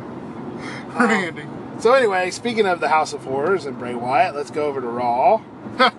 Um, 0.94 1.10
Randy. 1.10 1.44
So 1.82 1.94
anyway, 1.94 2.30
speaking 2.30 2.68
of 2.68 2.80
the 2.80 2.90
House 2.90 3.12
of 3.12 3.24
Horrors 3.24 3.66
and 3.66 3.78
Bray 3.80 3.96
Wyatt, 3.96 4.36
let's 4.36 4.52
go 4.52 4.66
over 4.68 4.80
to 4.82 4.88
Raw. 4.88 5.42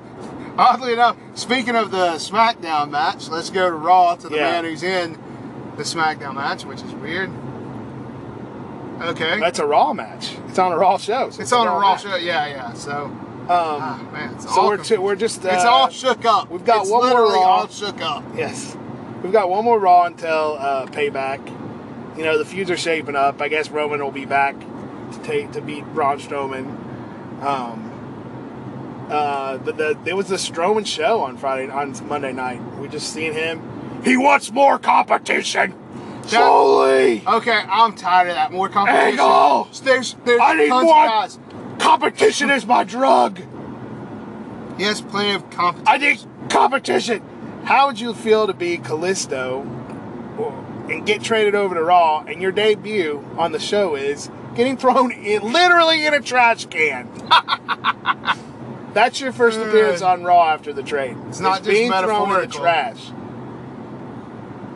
Oddly 0.57 0.93
enough, 0.93 1.17
speaking 1.35 1.75
of 1.75 1.91
the 1.91 2.13
SmackDown 2.15 2.91
match, 2.91 3.29
let's 3.29 3.51
go 3.51 3.69
to 3.69 3.75
Raw 3.75 4.15
to 4.15 4.29
the 4.29 4.37
Yeah. 4.37 4.51
man 4.53 4.65
who's 4.65 4.85
in 4.85 5.19
the 5.77 5.83
SmackDown 5.83 6.35
match, 6.35 6.65
which 6.65 6.83
is 6.83 6.93
weird. 6.95 7.31
Okay. 9.01 9.41
That's 9.41 9.59
a 9.59 9.67
Raw 9.67 9.93
match. 9.93 10.37
It's 10.49 10.59
on 10.61 10.71
a 10.71 10.79
Raw 10.79 10.99
show. 10.99 11.31
so 11.31 11.43
it's 11.43 11.53
on 11.53 11.67
a 11.67 11.71
Raw 11.71 11.95
match. 11.95 12.03
show. 12.03 12.15
Yeah, 12.15 12.47
yeah. 12.47 12.73
So, 12.75 13.07
Um, 13.07 13.49
ah, 13.51 14.09
man, 14.13 14.35
it's 14.35 14.45
so 14.55 14.61
all 14.61 14.69
we're 14.69 14.77
two, 14.77 15.01
we're 15.01 15.17
just 15.17 15.45
uh, 15.45 15.49
it's 15.49 15.65
all 15.65 15.89
shook 15.89 16.25
up. 16.25 16.49
we've 16.49 16.65
got 16.65 16.83
It's 16.83 16.91
one 16.93 17.01
more 17.09 17.23
literally 17.23 17.41
Raw. 17.41 17.51
all 17.63 17.67
shook 17.69 18.01
up. 18.01 18.23
Yes, 18.37 18.77
we've 19.25 19.33
got 19.33 19.51
one 19.51 19.65
more 19.65 19.81
Raw 19.81 20.05
until 20.05 20.57
uh, 20.61 20.87
Payback. 20.87 21.41
You 22.17 22.23
know 22.23 22.39
the 22.39 22.45
feuds 22.45 22.71
are 22.71 22.77
shaping 22.77 23.17
up. 23.17 23.43
I 23.43 23.49
guess 23.49 23.69
Roman 23.71 24.01
will 24.01 24.13
be 24.13 24.27
back 24.27 24.55
to 25.13 25.23
take 25.23 25.53
to 25.53 25.61
beat 25.61 25.85
Braun 25.95 26.19
Strowman. 26.19 26.67
Um, 27.43 29.09
uh, 29.11 29.59
but 29.59 29.77
the 29.77 29.99
it 30.07 30.15
was 30.15 30.29
the 30.29 30.37
Strowman 30.37 30.87
show 30.87 31.21
on 31.21 31.37
Friday 31.37 31.71
on 31.71 31.95
Monday 32.07 32.33
night. 32.33 32.61
We 32.79 32.89
just 32.89 33.13
seen 33.13 33.33
him. 33.33 34.03
He 34.05 34.17
wants 34.17 34.51
more 34.51 34.79
competition. 34.79 35.75
Slowly. 36.27 37.23
Okay, 37.27 37.51
I'm 37.51 37.95
tired 37.95 38.29
of 38.29 38.35
that. 38.37 38.53
More 38.53 38.69
competition. 38.69 39.19
Angle! 39.21 39.69
There's, 39.83 40.15
there's 40.25 40.41
I 40.41 40.55
need 40.55 40.71
more-. 40.71 41.79
Competition 41.79 42.51
is 42.51 42.65
my 42.65 42.85
drug. 42.85 43.41
He 44.77 44.85
has 44.85 45.01
plenty 45.01 45.35
of 45.35 45.51
competition. 45.51 45.89
I 45.89 45.99
need 45.99 46.21
competition. 46.49 47.63
How 47.65 47.89
would 47.89 48.01
you 48.01 48.15
feel 48.15 48.47
to 48.47 48.55
be 48.55 48.79
Kalisto 48.79 49.63
and 50.91 51.07
get 51.07 51.23
traded 51.23 51.55
over 51.55 51.75
to 51.75 51.83
Raw, 51.83 52.25
and 52.27 52.41
your 52.41 52.53
debut 52.53 53.25
on 53.37 53.53
the 53.53 53.59
show 53.59 53.95
is 53.95 54.31
getting 54.55 54.77
thrown 54.77 55.13
in 55.13 55.53
literally 55.53 56.07
in 56.07 56.15
a 56.15 56.21
trash 56.21 56.67
can? 56.67 57.09
That's 58.95 59.21
your 59.21 59.33
first 59.33 59.59
appearance 59.59 60.03
on 60.03 60.23
Raw 60.23 60.49
after 60.49 60.73
the 60.73 60.83
trade. 60.83 61.17
It's 61.29 61.41
not 61.41 61.59
just 61.59 61.71
being 61.71 61.91
thrown 61.91 62.03
in 62.03 62.09
the 62.09 62.39
metaphorical. 62.41 62.61
trash. 62.61 63.11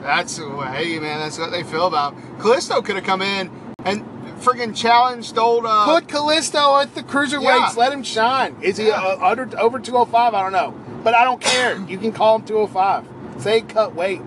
That's 0.00 0.36
hey 0.38 0.98
man, 1.00 1.18
that's 1.18 1.38
what 1.38 1.50
they 1.50 1.62
feel 1.64 1.86
about. 1.86 2.16
Kalisto 2.38 2.82
could 2.84 2.94
have 2.96 3.04
come 3.04 3.22
in 3.22 3.50
and 3.84 4.04
friggin' 4.40 4.74
challenged 4.76 5.36
old. 5.36 5.66
Uh, 5.66 5.84
Put 5.84 6.06
Kalisto 6.06 6.80
at 6.80 6.94
the 6.94 7.02
cruiserweights. 7.02 7.42
Yeah. 7.42 7.72
Let 7.76 7.92
him 7.92 8.02
shine. 8.04 8.56
Is 8.62 8.76
he 8.76 8.86
Yeah. 8.88 9.00
uh, 9.02 9.18
under 9.20 9.58
over 9.58 9.80
205? 9.80 10.32
I 10.32 10.42
don't 10.42 10.52
know, 10.52 10.72
but 11.02 11.14
I 11.14 11.24
don't 11.24 11.40
care. 11.40 11.76
You 11.88 11.98
can 11.98 12.12
call 12.12 12.36
him 12.36 12.44
205. 12.46 13.42
Say 13.42 13.60
cut 13.62 13.94
weight. 13.96 14.22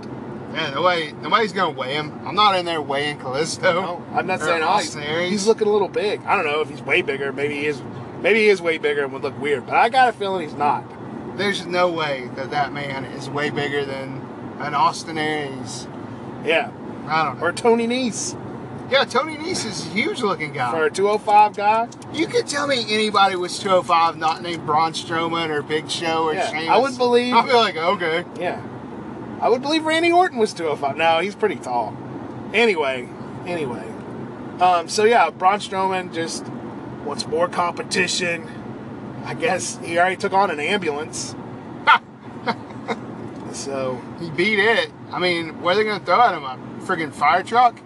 Yeah, 0.54 0.72
no 0.72 0.82
way, 0.82 1.14
nobody's 1.22 1.54
gonna 1.54 1.78
weigh 1.78 1.94
him. 1.94 2.20
I'm 2.26 2.36
not 2.36 2.56
in 2.56 2.66
there 2.66 2.82
weighing 2.82 3.20
Kalisto. 3.20 3.62
No, 3.62 4.06
I'm 4.14 4.26
not 4.28 4.40
saying 4.40 4.64
oh, 4.64 4.78
he's, 4.78 4.96
Austin 4.96 5.30
he's 5.30 5.48
looking 5.48 5.68
a 5.68 5.72
little 5.72 5.88
big. 5.88 6.22
I 6.26 6.36
don't 6.36 6.46
know 6.46 6.62
if 6.62 6.70
he's 6.70 6.82
way 6.82 7.02
bigger. 7.02 7.32
Maybe 7.32 7.56
he 7.56 7.66
is 7.68 7.82
Maybe 8.22 8.40
he 8.40 8.50
is 8.50 8.62
way 8.62 8.78
bigger 8.78 9.04
and 9.04 9.14
would 9.14 9.22
look 9.22 9.40
weird, 9.40 9.66
but 9.66 9.76
I 9.76 9.88
got 9.88 10.10
a 10.10 10.12
feeling 10.12 10.42
he's 10.48 10.58
not. 10.58 10.84
There's 11.38 11.66
no 11.66 11.90
way 11.90 12.30
that 12.36 12.52
that 12.52 12.74
man 12.74 13.06
is 13.06 13.30
way 13.30 13.50
bigger 13.50 13.86
than 13.86 14.22
an 14.60 14.74
Austin 14.74 15.18
Aries. 15.18 15.88
Yeah. 16.44 16.72
I 17.08 17.24
don't 17.24 17.40
know. 17.40 17.46
Or 17.46 17.54
Tony 17.54 17.88
Nese 17.88 18.38
yeah, 18.92 19.04
Tony 19.06 19.38
Nese 19.38 19.66
is 19.68 19.86
a 19.86 19.90
huge 19.90 20.22
looking 20.22 20.52
guy. 20.52 20.72
for 20.72 20.86
a 20.86 20.90
205 20.90 21.56
guy. 21.56 21.88
You 22.12 22.26
could 22.26 22.48
tell 22.48 22.66
me 22.66 22.86
anybody 22.90 23.36
was 23.36 23.60
205 23.60 24.18
not 24.18 24.42
named 24.42 24.66
Braun 24.66 24.94
Strowman 24.94 25.50
or 25.50 25.62
Big 25.62 25.90
Show 25.92 26.24
or 26.24 26.34
Yeah, 26.34 26.50
Sheamus. 26.50 26.70
I 26.70 26.78
would 26.78 26.98
believe- 26.98 27.34
I'd 27.34 27.46
be 27.46 27.54
like, 27.54 27.78
okay. 27.78 28.26
Yeah. 28.40 28.62
I 29.42 29.50
would 29.50 29.62
believe 29.62 29.86
Randy 29.86 30.12
Orton 30.12 30.38
was 30.38 30.54
205. 30.54 30.98
No, 30.98 31.20
he's 31.20 31.36
pretty 31.36 31.56
tall. 31.56 31.96
Anyway, 32.54 33.08
anyway. 33.46 33.88
Um, 34.60 34.90
so 34.90 35.06
yeah, 35.06 35.30
Braun 35.30 35.60
Strowman 35.60 36.14
just 36.14 36.46
wants 37.06 37.26
more 37.26 37.48
competition. 37.48 38.50
I 39.24 39.34
guess 39.34 39.78
he 39.84 39.98
already 39.98 40.18
took 40.18 40.34
on 40.34 40.52
an 40.52 40.60
ambulance. 40.60 41.36
so 43.54 44.02
He 44.20 44.30
beat 44.32 44.60
it. 44.60 44.92
I 45.12 45.20
mean, 45.20 45.62
where 45.62 45.74
are 45.74 45.84
they 45.84 45.90
to 45.90 46.04
throw 46.06 46.20
at 46.20 46.34
him? 46.36 46.44
A 46.44 46.58
friggin' 46.86 47.14
fire 47.14 47.44
truck? 47.44 47.80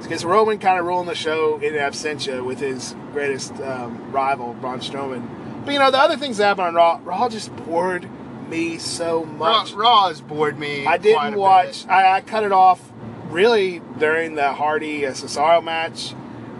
Because 0.00 0.24
Roman 0.24 0.58
kind 0.58 0.78
of 0.78 0.86
ruling 0.86 1.06
the 1.06 1.14
show 1.14 1.58
in 1.58 1.74
absentia 1.74 2.44
with 2.44 2.60
his 2.60 2.94
greatest 3.12 3.54
um, 3.60 4.12
rival, 4.12 4.54
Braun 4.54 4.78
Strowman. 4.78 5.26
But 5.64 5.72
you 5.72 5.80
know, 5.80 5.90
the 5.90 5.98
other 5.98 6.16
things 6.16 6.36
that 6.36 6.46
happened 6.46 6.68
on 6.68 6.74
Raw, 6.74 7.00
Raw 7.02 7.28
just 7.28 7.54
bored 7.56 8.08
me 8.48 8.78
so 8.78 9.24
much. 9.24 9.72
Raw 9.72 10.08
has 10.08 10.20
bored 10.20 10.58
me. 10.58 10.86
I 10.86 10.98
didn't 10.98 11.36
watch. 11.36 11.86
I, 11.86 12.16
I 12.16 12.20
cut 12.20 12.44
it 12.44 12.52
off 12.52 12.80
really 13.28 13.80
during 13.98 14.34
the 14.34 14.52
Hardy 14.52 15.02
Cesaro 15.02 15.62
match. 15.62 16.14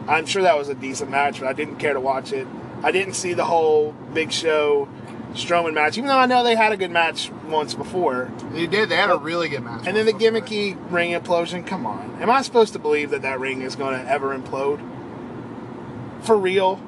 I'm 0.06 0.26
sure 0.26 0.42
that 0.42 0.56
was 0.56 0.68
a 0.68 0.74
decent 0.74 1.10
match, 1.10 1.40
but 1.40 1.48
I 1.48 1.52
didn't 1.52 1.76
care 1.76 1.92
to 1.92 2.00
watch 2.00 2.32
it. 2.32 2.46
I 2.82 2.92
didn't 2.92 3.14
see 3.14 3.34
the 3.34 3.44
whole 3.44 3.92
Big 4.14 4.32
Show 4.32 4.88
Strowman 5.32 5.74
match, 5.74 5.98
even 5.98 6.08
though 6.08 6.18
I 6.18 6.26
know 6.26 6.42
they 6.42 6.54
had 6.54 6.72
a 6.72 6.76
good 6.76 6.90
match 6.90 7.30
once 7.46 7.74
before. 7.74 8.30
They 8.52 8.66
did. 8.66 8.88
They 8.88 8.96
had 8.96 9.10
a 9.10 9.18
really 9.18 9.48
good 9.48 9.62
match. 9.62 9.86
And 9.86 9.96
then 9.96 10.06
the 10.06 10.12
gimmicky 10.12 10.76
ring 10.90 11.12
implosion. 11.12 11.66
Come 11.66 11.86
on, 11.86 12.18
am 12.22 12.30
I 12.30 12.42
supposed 12.42 12.72
to 12.72 12.78
believe 12.78 13.10
that 13.10 13.22
that 13.22 13.38
ring 13.38 13.62
is 13.62 13.76
going 13.76 14.00
to 14.00 14.10
ever 14.10 14.36
implode? 14.36 14.80
For 16.22 16.36
real? 16.36 16.80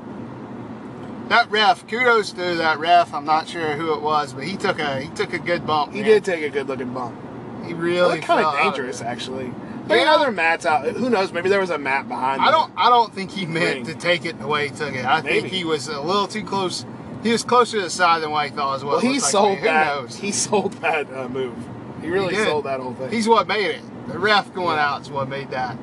That 1.31 1.49
ref, 1.49 1.87
kudos 1.87 2.33
to 2.33 2.57
that 2.57 2.81
ref. 2.81 3.15
I'm 3.15 3.25
not 3.25 3.47
sure 3.49 3.77
who 3.77 3.95
it 3.95 4.03
was, 4.03 4.33
but 4.33 4.43
he 4.43 4.57
took 4.57 4.81
a 4.81 5.01
he 5.01 5.09
took 5.11 5.33
a 5.33 5.39
good 5.39 5.65
bump. 5.65 5.93
He 5.93 6.01
man. 6.01 6.11
did 6.11 6.25
take 6.25 6.43
a 6.43 6.51
good 6.51 6.67
looking 6.67 6.93
bump. 6.93 7.17
He 7.65 7.73
really 7.73 8.19
kind 8.19 8.45
of 8.45 8.53
dangerous, 8.59 9.01
actually. 9.01 9.53
But 9.87 9.99
you 10.01 10.05
know, 10.07 10.19
there 10.19 10.29
are 10.29 10.33
mats 10.33 10.67
out. 10.67 10.85
Who 10.89 11.09
knows? 11.09 11.33
Maybe 11.33 11.49
there 11.49 11.61
was 11.61 11.71
a 11.71 11.79
mat 11.79 12.09
behind. 12.09 12.43
I 12.43 12.51
don't. 12.51 12.73
I 12.77 12.89
don't 12.89 13.15
think 13.15 13.31
he 13.31 13.47
meant 13.47 13.77
Ring. 13.77 13.85
to 13.87 13.95
take 13.95 14.25
it 14.25 14.41
the 14.41 14.49
way 14.49 14.71
he 14.71 14.75
took 14.75 14.93
it. 14.93 15.05
I 15.05 15.21
Maybe. 15.23 15.43
think 15.43 15.53
he 15.53 15.63
was 15.65 15.87
a 15.87 16.01
little 16.01 16.27
too 16.27 16.43
close. 16.45 16.85
He 17.23 17.31
was 17.31 17.45
closer 17.45 17.77
to 17.77 17.85
the 17.85 17.91
side 17.91 18.23
than 18.23 18.33
what 18.33 18.47
he 18.49 18.51
thought 18.51 18.75
as 18.75 18.85
well. 18.85 18.95
Well, 18.95 19.01
he 19.01 19.21
like 19.21 19.21
sold. 19.21 19.59
Who 19.59 19.65
that. 19.67 19.87
knows? 20.03 20.17
He 20.17 20.33
sold 20.47 20.73
that 20.83 21.13
uh, 21.13 21.29
move. 21.29 21.55
He 22.03 22.09
really 22.09 22.35
did. 22.35 22.45
sold 22.49 22.65
that 22.65 22.81
whole 22.81 22.95
thing. 22.95 23.09
He's 23.13 23.29
what 23.29 23.47
made 23.47 23.67
it. 23.67 23.83
The 24.09 24.19
ref 24.19 24.53
going 24.53 24.79
Yeah. 24.79 24.95
out 24.95 25.03
is 25.03 25.11
what 25.11 25.29
made 25.29 25.51
that. 25.51 25.79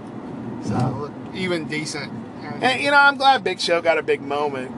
So 0.66 1.10
even 1.34 1.70
decent. 1.70 2.12
And, 2.42 2.64
and 2.64 2.82
you 2.82 2.92
know, 2.92 2.98
I'm 2.98 3.16
glad 3.16 3.46
Big 3.46 3.62
Show 3.62 3.82
got 3.82 3.98
a 3.98 4.04
big 4.04 4.22
moment 4.22 4.72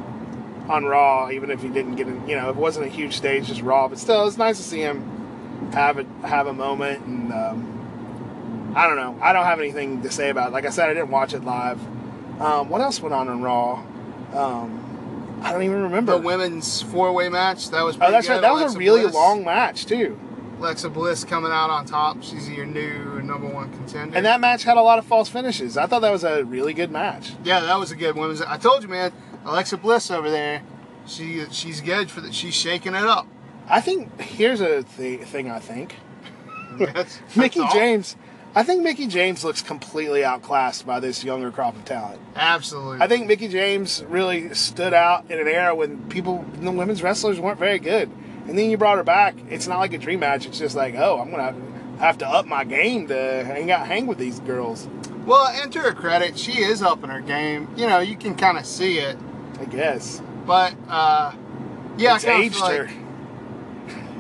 on 0.69 0.85
Raw, 0.85 1.29
even 1.31 1.51
if 1.51 1.61
he 1.61 1.67
didn't 1.67 1.95
get 1.95 2.07
in. 2.07 2.27
You 2.29 2.35
know, 2.37 2.49
it 2.49 2.55
wasn't 2.55 2.85
a 2.85 2.89
huge 2.89 3.17
stage, 3.17 3.47
just 3.47 3.61
Raw, 3.61 3.87
but 3.87 3.97
still, 3.99 4.27
it's 4.27 4.37
nice 4.37 4.57
to 4.57 4.63
see 4.63 4.79
him 4.79 5.69
have 5.73 5.97
a 5.97 6.05
have 6.27 6.47
a 6.47 6.53
moment. 6.53 7.05
And 7.05 7.33
um, 7.33 8.73
I 8.75 8.87
don't 8.87 8.95
know. 8.95 9.17
I 9.21 9.33
don't 9.33 9.45
have 9.45 9.59
anything 9.59 10.03
to 10.03 10.11
say 10.11 10.29
about. 10.29 10.49
it. 10.49 10.53
Like 10.53 10.65
I 10.65 10.69
said, 10.69 10.89
I 10.89 10.93
didn't 10.93 11.09
watch 11.11 11.33
it 11.33 11.43
live. 11.43 11.79
Um, 12.39 12.69
what 12.69 12.79
else 12.81 13.01
went 13.01 13.13
on 13.13 13.27
in 13.27 13.41
Raw? 13.41 13.83
Um, 14.33 15.39
I 15.43 15.51
don't 15.51 15.63
even 15.63 15.83
remember. 15.83 16.13
the 16.13 16.17
women's 16.21 16.81
four 16.83 17.11
way 17.13 17.29
match 17.29 17.69
that 17.71 17.81
was. 17.81 17.97
oh, 17.99 18.11
that's 18.11 18.27
good. 18.27 18.33
right. 18.33 18.41
That 18.41 18.53
was 18.53 18.75
a 18.75 18.77
really 18.77 19.01
Bliss- 19.01 19.15
long 19.15 19.43
match 19.43 19.85
too. 19.85 20.17
Alexa 20.59 20.89
Bliss 20.89 21.23
coming 21.23 21.53
out 21.53 21.69
on 21.69 21.85
top. 21.85 22.21
She's 22.21 22.49
your 22.49 22.65
new 22.65 23.21
number 23.21 23.47
one 23.47 23.71
contender. 23.71 24.17
And 24.17 24.25
that 24.25 24.41
match 24.41 24.63
had 24.65 24.75
a 24.75 24.81
lot 24.81 24.99
of 24.99 25.05
false 25.05 25.29
finishes. 25.29 25.77
I 25.77 25.85
thought 25.85 26.01
that 26.01 26.11
was 26.11 26.25
a 26.25 26.43
really 26.43 26.73
good 26.73 26.91
match. 26.91 27.31
yeah, 27.45 27.61
that 27.61 27.79
was 27.79 27.91
a 27.91 27.95
good 27.95 28.17
women's. 28.17 28.41
I 28.41 28.57
told 28.57 28.83
you, 28.83 28.89
man. 28.89 29.13
Alexa 29.45 29.77
Bliss 29.77 30.11
over 30.11 30.29
there. 30.29 30.61
She 31.05 31.45
she's 31.51 31.81
good 31.81 32.11
for 32.11 32.21
that. 32.21 32.33
She's 32.33 32.53
shaking 32.53 32.93
it 32.95 33.03
up. 33.03 33.27
I 33.67 33.81
think 33.81 34.19
here's 34.21 34.61
a 34.61 34.83
th- 34.83 35.21
thing. 35.21 35.49
I 35.49 35.59
think 35.59 35.95
That's- 36.77 37.19
Mickie 37.35 37.59
all. 37.61 37.71
James. 37.73 38.15
I 38.55 38.63
think 38.63 38.81
Mickie 38.81 39.05
James 39.07 39.43
looks 39.43 39.61
completely 39.61 40.23
outclassed 40.25 40.85
by 40.85 40.99
this 40.99 41.23
younger 41.23 41.51
crop 41.51 41.75
of 41.75 41.85
talent. 41.85 42.19
Absolutely. 42.35 42.99
I 42.99 43.07
think 43.07 43.27
Mickie 43.27 43.47
James 43.47 44.03
really 44.05 44.53
stood 44.55 44.91
out 44.93 45.29
in 45.29 45.39
an 45.39 45.47
era 45.47 45.75
when 45.75 46.09
people, 46.09 46.43
the 46.59 46.71
women's 46.71 47.03
wrestlers 47.03 47.39
weren't 47.39 47.59
very 47.59 47.77
good. 47.77 48.09
And 48.47 48.57
then 48.57 48.71
you 48.71 48.77
brought 48.77 48.97
her 48.97 49.03
back. 49.03 49.35
It's 49.51 49.67
not 49.67 49.77
like 49.77 49.93
a 49.93 49.99
dream 49.99 50.21
match. 50.21 50.47
It's 50.47 50.57
just 50.57 50.75
like, 50.75 50.95
oh, 50.95 51.19
I'm 51.21 51.29
gonna 51.29 51.55
have 51.99 52.17
to 52.19 52.27
up 52.27 52.47
my 52.47 52.63
game 52.63 53.07
to 53.09 53.43
hang 53.45 53.69
out, 53.69 53.85
hang 53.85 54.07
with 54.07 54.17
these 54.17 54.39
girls. 54.39 54.87
Well, 55.27 55.45
and 55.47 55.71
to 55.73 55.79
her 55.81 55.93
credit, 55.93 56.35
she 56.39 56.53
is 56.53 56.81
upping 56.81 57.11
her 57.11 57.21
game. 57.21 57.67
You 57.77 57.87
know, 57.87 57.99
you 57.99 58.15
can 58.17 58.33
kind 58.35 58.57
of 58.57 58.65
see 58.65 58.97
it. 58.97 59.15
I 59.59 59.65
guess. 59.65 60.21
But 60.45 60.73
uh, 60.87 61.33
yeah, 61.97 62.15
it's 62.15 62.25
I 62.25 62.33
aged 62.41 62.55
feel 62.55 62.63
like, 62.65 62.77
her. 62.89 62.89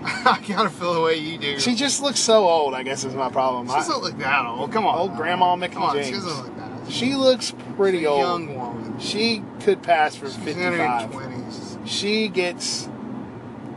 I 0.31 0.37
kind 0.47 0.61
of 0.67 0.73
feel 0.73 0.93
the 0.93 1.01
way 1.01 1.15
you 1.15 1.37
do. 1.37 1.59
She 1.59 1.75
just 1.75 2.01
looks 2.01 2.19
so 2.19 2.47
old. 2.47 2.73
I 2.73 2.83
guess 2.83 3.03
is 3.03 3.15
my 3.15 3.29
problem. 3.29 3.67
She 3.67 3.73
doesn't 3.73 4.01
look 4.01 4.17
that 4.19 4.45
old. 4.45 4.71
Come 4.71 4.85
on, 4.85 4.97
Old. 4.97 5.15
Grandma 5.15 5.55
Mickie 5.55 5.75
on, 5.77 6.01
She 6.03 6.11
doesn't 6.11 6.45
look 6.45 6.55
that. 6.57 6.71
old. 6.81 6.91
She 6.91 7.15
looks 7.15 7.53
pretty 7.75 8.05
old. 8.07 8.19
young 8.19 8.55
woman. 8.57 8.99
She 8.99 9.43
could 9.61 9.81
pass 9.83 10.15
for 10.15 10.27
She's 10.27 10.37
in 10.47 10.57
her 10.57 10.71
55. 10.71 11.11
twenties. 11.11 11.77
She 11.85 12.27
gets 12.29 12.89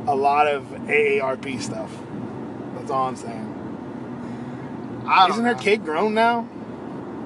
a 0.07 0.15
lot 0.15 0.47
of 0.47 0.65
AARP 0.87 1.61
stuff. 1.61 1.91
That's 2.77 2.91
all 2.91 3.09
I'm 3.09 3.17
saying. 3.17 3.49
I 5.07 5.23
don't 5.27 5.33
Isn't 5.33 5.45
her 5.45 5.55
know. 5.55 5.61
kid 5.61 5.85
grown 5.85 6.15
now? 6.15 6.49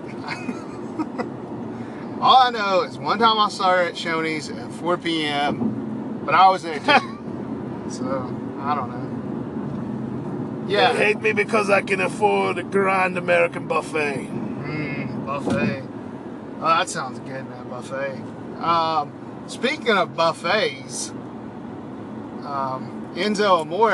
All 2.20 2.38
I 2.38 2.50
know 2.50 2.82
is 2.82 2.96
one 2.98 3.18
time 3.18 3.38
I 3.38 3.48
saw 3.50 3.72
her 3.72 3.82
at 3.82 3.94
Shoney's 3.94 4.48
at 4.48 4.72
4 4.72 4.96
p.m., 4.96 6.22
but 6.24 6.34
I 6.34 6.48
was 6.48 6.62
there 6.62 6.78
too. 6.78 6.84
so 7.90 8.34
I 8.60 8.74
don't 8.74 8.90
know. 8.90 10.66
Yeah. 10.68 10.92
They 10.92 11.04
hate 11.04 11.20
me 11.20 11.32
because 11.32 11.70
I 11.70 11.82
can 11.82 12.00
afford 12.00 12.58
a 12.58 12.62
grand 12.62 13.18
American 13.18 13.68
buffet. 13.68 14.28
Mm, 14.28 15.26
buffet. 15.26 15.84
Oh, 16.58 16.66
that 16.66 16.88
sounds 16.88 17.18
good, 17.20 17.48
man. 17.48 17.68
Buffet. 17.68 18.18
Um, 18.62 19.44
speaking 19.46 19.90
of 19.96 20.16
buffets, 20.16 21.10
um, 22.44 23.12
Enzo 23.14 23.60
Amore 23.60 23.92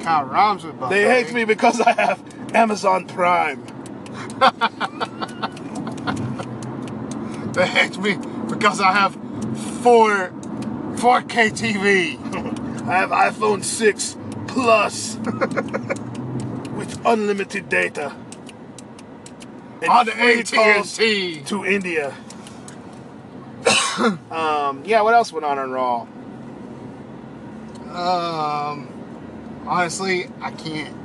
kind 0.00 0.24
of 0.24 0.30
rhymes 0.30 0.64
with 0.64 0.78
buffet. 0.78 0.94
They 0.94 1.04
hate 1.04 1.32
me 1.32 1.44
because 1.44 1.80
I 1.80 1.92
have 1.92 2.20
Amazon 2.54 3.06
Prime. 3.06 3.64
They 7.52 7.66
hate 7.66 7.98
me 7.98 8.16
because 8.48 8.80
I 8.80 8.92
have 8.92 9.14
four 9.82 10.32
4K 10.96 11.50
TV. 11.52 12.18
I 12.88 12.96
have 12.96 13.10
iPhone 13.10 13.62
6 13.62 14.16
Plus 14.46 15.16
with 16.76 17.00
unlimited 17.06 17.68
data. 17.68 18.14
And 19.80 19.90
on 19.90 20.08
AT&T. 20.10 21.42
to 21.46 21.64
India. 21.64 22.14
um, 24.30 24.82
yeah, 24.84 25.00
what 25.00 25.14
else 25.14 25.32
went 25.32 25.44
on 25.44 25.58
on 25.58 25.70
Raw? 25.70 26.06
Um, 27.92 28.88
honestly, 29.66 30.28
I 30.40 30.50
can't. 30.50 30.96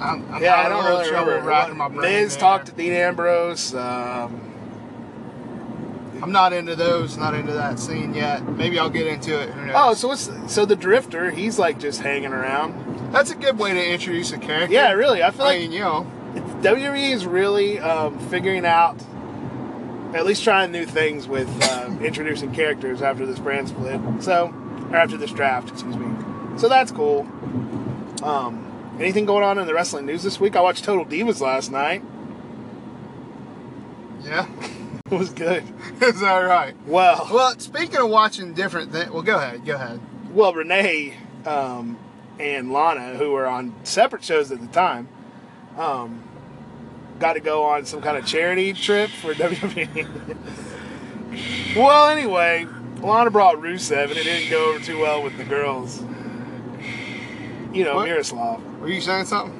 I'm, 0.00 0.32
I'm 0.32 0.42
yeah, 0.42 0.56
I 0.56 0.68
don't 0.68 0.84
really 0.84 1.08
trouble 1.08 1.30
remember. 1.30 1.48
wrapping 1.48 1.76
my 1.76 1.88
brain. 1.88 2.00
Miz 2.00 2.34
there. 2.34 2.40
talked 2.40 2.66
to 2.66 2.72
Dean 2.72 2.92
Ambrose. 2.92 3.74
Um, 3.74 4.47
I'm 6.22 6.32
not 6.32 6.52
into 6.52 6.74
those. 6.76 7.16
Not 7.16 7.34
into 7.34 7.52
that 7.52 7.78
scene 7.78 8.14
yet. 8.14 8.42
Maybe 8.48 8.78
I'll 8.78 8.90
get 8.90 9.06
into 9.06 9.40
it. 9.40 9.50
Oh, 9.74 9.94
so 9.94 10.08
what's 10.08 10.30
so 10.52 10.64
the 10.64 10.76
Drifter? 10.76 11.30
He's 11.30 11.58
like 11.58 11.78
just 11.78 12.00
hanging 12.00 12.32
around. 12.32 13.12
that's 13.12 13.30
a 13.30 13.34
good 13.36 13.58
way 13.58 13.72
to 13.72 13.92
introduce 13.92 14.32
a 14.32 14.38
character. 14.38 14.72
Yeah, 14.74 14.92
really. 14.92 15.22
I 15.22 15.30
feel 15.30 15.42
I 15.42 15.46
like 15.46 15.60
mean, 15.60 15.72
you 15.72 15.80
know, 15.80 16.06
WWE 16.62 17.12
is 17.12 17.24
really 17.26 17.78
um, 17.78 18.18
figuring 18.28 18.66
out, 18.66 18.96
at 20.14 20.26
least 20.26 20.42
trying 20.44 20.72
new 20.72 20.86
things 20.86 21.26
with 21.28 21.48
uh, 21.70 21.90
introducing 22.02 22.52
characters 22.52 23.00
after 23.00 23.24
this 23.24 23.38
brand 23.38 23.68
split. 23.68 24.00
So, 24.20 24.52
or 24.90 24.96
after 24.96 25.16
this 25.16 25.30
draft, 25.30 25.70
excuse 25.70 25.96
me. 25.96 26.06
So 26.58 26.68
that's 26.68 26.90
cool. 26.90 27.20
Um, 28.22 28.96
anything 28.98 29.24
going 29.24 29.44
on 29.44 29.58
in 29.58 29.66
the 29.66 29.74
wrestling 29.74 30.06
news 30.06 30.24
this 30.24 30.40
week? 30.40 30.56
I 30.56 30.60
watched 30.60 30.84
Total 30.84 31.04
Divas 31.04 31.40
last 31.40 31.70
night. 31.70 32.02
yeah. 34.24 34.46
Was 35.16 35.30
good. 35.30 35.64
Is 36.02 36.20
that 36.20 36.38
right? 36.40 36.74
Well, 36.86 37.28
Well, 37.32 37.58
speaking 37.58 37.96
of 37.96 38.08
watching 38.10 38.54
different 38.54 38.92
things, 38.92 39.10
well, 39.10 39.22
go 39.22 39.36
ahead. 39.36 39.64
Go 39.64 39.74
ahead. 39.74 40.00
well, 40.32 40.52
Renee 40.52 41.14
um, 41.46 41.98
and 42.38 42.72
Lana, 42.72 43.16
who 43.16 43.30
were 43.32 43.46
on 43.46 43.74
separate 43.84 44.22
shows 44.24 44.50
at 44.52 44.60
the 44.60 44.66
time, 44.68 45.08
um, 45.76 46.22
got 47.18 47.34
to 47.34 47.40
go 47.40 47.64
on 47.64 47.84
some 47.86 48.00
kind 48.02 48.16
of 48.16 48.26
charity 48.26 48.72
trip 48.72 49.10
for 49.10 49.32
WWE. 49.34 50.06
well, 51.76 52.08
anyway, 52.10 52.66
Lana 53.00 53.30
brought 53.30 53.56
Rusev, 53.56 54.08
and 54.10 54.18
it 54.18 54.24
didn't 54.24 54.50
go 54.50 54.70
over 54.74 54.84
too 54.84 54.98
well 54.98 55.22
with 55.22 55.36
the 55.38 55.44
girls. 55.44 56.02
You 57.72 57.84
know, 57.84 57.96
What? 57.96 58.08
Miroslav. 58.08 58.62
Were 58.80 58.88
you 58.88 59.00
saying 59.00 59.26
something? 59.26 59.54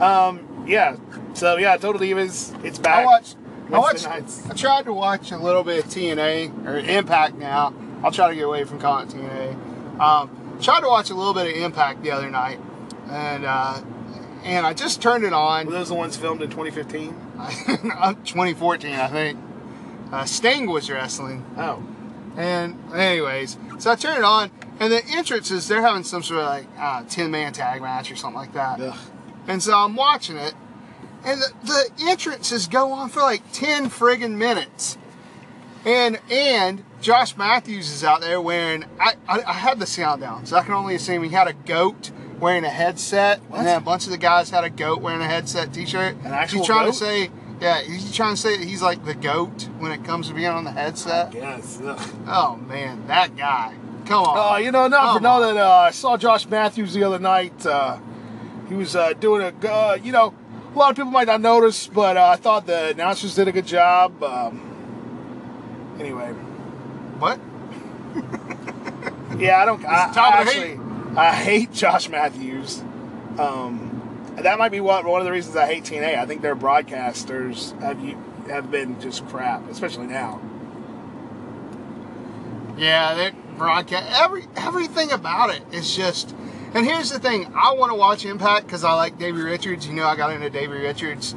Um, 0.00 0.64
yeah. 0.66 0.96
So 1.34 1.56
yeah, 1.56 1.76
Total 1.76 2.00
Divas, 2.00 2.64
it's 2.64 2.78
back. 2.78 2.98
I 3.00 3.04
watched. 3.06 3.36
I 3.74 3.78
watched. 3.78 4.04
nights. 4.04 4.48
I 4.50 4.54
tried 4.54 4.84
to 4.86 4.92
watch 4.92 5.30
a 5.32 5.38
little 5.38 5.62
bit 5.64 5.84
of 5.84 5.90
TNA 5.90 6.66
or 6.66 6.78
Impact. 6.78 7.36
Now 7.36 7.72
I'll 8.02 8.10
try 8.12 8.28
to 8.28 8.34
get 8.34 8.44
away 8.44 8.64
from 8.64 8.78
calling 8.80 9.08
it 9.08 9.14
TNA. 9.14 10.00
Um, 10.00 10.58
tried 10.60 10.80
to 10.80 10.88
watch 10.88 11.10
a 11.10 11.14
little 11.14 11.34
bit 11.34 11.46
of 11.54 11.62
Impact 11.62 12.02
the 12.02 12.10
other 12.10 12.30
night, 12.30 12.58
and 13.08 13.44
uh, 13.44 13.80
and 14.44 14.66
I 14.66 14.72
just 14.74 15.00
turned 15.02 15.24
it 15.24 15.30
Were 15.30 15.36
on. 15.36 15.66
those 15.70 15.88
the 15.88 15.94
ones 15.94 16.16
filmed 16.16 16.42
in 16.42 16.50
2015? 16.50 17.14
2014, 18.24 18.92
I 18.94 19.06
think. 19.08 19.38
Uh, 20.12 20.24
Sting 20.24 20.68
was 20.68 20.90
wrestling, 20.90 21.44
Oh. 21.56 21.82
and 22.36 22.76
anyways, 22.94 23.56
so 23.78 23.92
I 23.92 23.94
turned 23.96 24.18
it 24.18 24.24
on, 24.24 24.50
and 24.80 24.92
the 24.92 25.04
entrances 25.06 25.68
they're 25.68 25.82
having 25.82 26.02
some 26.04 26.22
sort 26.22 26.40
of 26.40 26.46
like 26.46 26.66
uh, 26.78 27.04
10 27.08 27.30
man 27.30 27.52
tag 27.52 27.80
match 27.82 28.10
or 28.10 28.16
something 28.16 28.36
like 28.38 28.52
that. 28.54 28.80
Ugh. 28.80 28.98
And 29.46 29.62
so 29.62 29.74
I'm 29.76 29.94
watching 29.96 30.36
it, 30.36 30.54
and 31.24 31.40
the, 31.40 31.52
the 31.64 31.90
entrances 32.08 32.66
go 32.66 32.92
on 32.92 33.08
for 33.08 33.20
like 33.20 33.42
10 33.52 33.90
friggin' 33.90 34.36
minutes. 34.36 34.96
And 35.84 36.20
and 36.30 36.84
Josh 37.00 37.36
Matthews 37.38 37.90
is 37.90 38.04
out 38.04 38.20
there 38.20 38.38
wearing, 38.40 38.84
I, 39.00 39.14
I, 39.26 39.42
I 39.42 39.52
had 39.54 39.78
the 39.78 39.86
sound 39.86 40.20
down, 40.20 40.44
so 40.44 40.56
I 40.56 40.62
can 40.62 40.74
only 40.74 40.94
assume 40.94 41.22
he 41.22 41.30
had 41.30 41.48
a 41.48 41.54
goat 41.54 42.10
wearing 42.38 42.64
a 42.64 42.68
headset, 42.70 43.40
What? 43.48 43.58
and 43.58 43.66
then 43.66 43.78
a 43.78 43.80
bunch 43.80 44.04
of 44.04 44.10
the 44.10 44.18
guys 44.18 44.50
had 44.50 44.64
a 44.64 44.68
goat 44.70 45.00
wearing 45.00 45.22
a 45.22 45.26
headset 45.26 45.72
t 45.72 45.86
shirt. 45.86 46.16
An 46.16 46.26
actual 46.32 46.58
He's 46.58 46.66
trying 46.66 46.84
goat? 46.86 46.92
to 46.92 46.98
say, 46.98 47.30
yeah, 47.62 47.80
he's 47.82 48.14
trying 48.14 48.34
to 48.34 48.40
say 48.40 48.58
that 48.58 48.66
he's 48.68 48.82
like 48.82 49.04
the 49.06 49.14
goat 49.14 49.68
when 49.78 49.90
it 49.92 50.04
comes 50.04 50.28
to 50.28 50.34
being 50.34 50.48
on 50.48 50.64
the 50.64 50.70
headset. 50.72 51.32
Yes. 51.32 51.78
Oh 52.26 52.56
man, 52.68 53.06
that 53.06 53.34
guy. 53.36 53.74
Come 54.04 54.24
on. 54.24 54.36
Oh, 54.36 54.56
you 54.58 54.72
know, 54.72 54.86
not 54.88 55.14
for 55.14 55.20
Come 55.20 55.22
know 55.22 55.42
on. 55.48 55.54
that 55.54 55.56
uh, 55.64 55.70
I 55.70 55.90
saw 55.92 56.18
Josh 56.18 56.46
Matthews 56.46 56.92
the 56.92 57.04
other 57.04 57.18
night. 57.18 57.64
Uh, 57.64 57.98
he 58.68 58.74
was 58.74 58.94
uh, 58.96 59.14
doing 59.14 59.42
a, 59.42 59.66
uh, 59.68 59.94
you 60.02 60.12
know, 60.12 60.34
a 60.74 60.78
lot 60.78 60.90
of 60.90 60.96
people 60.96 61.10
might 61.10 61.26
not 61.26 61.40
notice, 61.40 61.86
but 61.88 62.16
uh, 62.16 62.28
I 62.28 62.36
thought 62.36 62.66
the 62.66 62.90
announcers 62.90 63.34
did 63.34 63.48
a 63.48 63.52
good 63.52 63.66
job. 63.66 64.22
Um, 64.22 65.96
anyway, 65.98 66.28
What? 67.18 67.40
yeah, 69.40 69.58
I 69.60 69.64
don't. 69.64 69.84
I, 69.84 70.12
I 70.14 70.28
actually, 70.40 70.78
I 71.16 71.34
hate 71.34 71.72
Josh 71.72 72.08
Matthews. 72.08 72.82
Um, 73.38 73.96
that 74.36 74.58
might 74.58 74.70
be 74.72 74.80
what 74.80 75.04
one 75.04 75.20
of 75.20 75.24
the 75.24 75.32
reasons 75.32 75.56
I 75.56 75.66
hate 75.66 75.84
TNA. 75.84 76.16
I 76.18 76.26
think 76.26 76.42
their 76.42 76.56
broadcasters 76.56 77.78
have 77.80 78.00
you 78.00 78.16
have 78.48 78.70
been 78.70 79.00
just 79.00 79.26
crap, 79.28 79.68
especially 79.70 80.06
now. 80.06 80.40
Yeah, 82.76 83.14
they 83.14 83.32
broadcast 83.56 84.06
every 84.20 84.46
everything 84.56 85.10
about 85.12 85.50
it 85.50 85.62
is 85.72 85.94
just. 85.94 86.34
And 86.74 86.86
here's 86.86 87.10
the 87.10 87.18
thing: 87.18 87.52
I 87.54 87.72
want 87.74 87.90
to 87.90 87.96
watch 87.96 88.24
Impact 88.24 88.66
because 88.66 88.84
I 88.84 88.94
like 88.94 89.18
Davey 89.18 89.40
Richards. 89.42 89.86
You 89.86 89.94
know, 89.94 90.04
I 90.06 90.16
got 90.16 90.30
into 90.32 90.50
Davey 90.50 90.74
Richards 90.78 91.34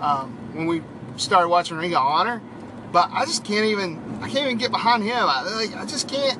um, 0.00 0.36
when 0.54 0.66
we 0.66 0.82
started 1.16 1.48
watching 1.48 1.76
Ring 1.76 1.92
of 1.94 2.02
Honor, 2.02 2.40
but 2.92 3.10
I 3.12 3.24
just 3.24 3.44
can't 3.44 3.66
even. 3.66 4.18
I 4.22 4.28
can't 4.28 4.46
even 4.46 4.58
get 4.58 4.70
behind 4.70 5.02
him. 5.02 5.16
I, 5.18 5.42
like, 5.54 5.76
I 5.76 5.84
just 5.86 6.08
can't 6.08 6.38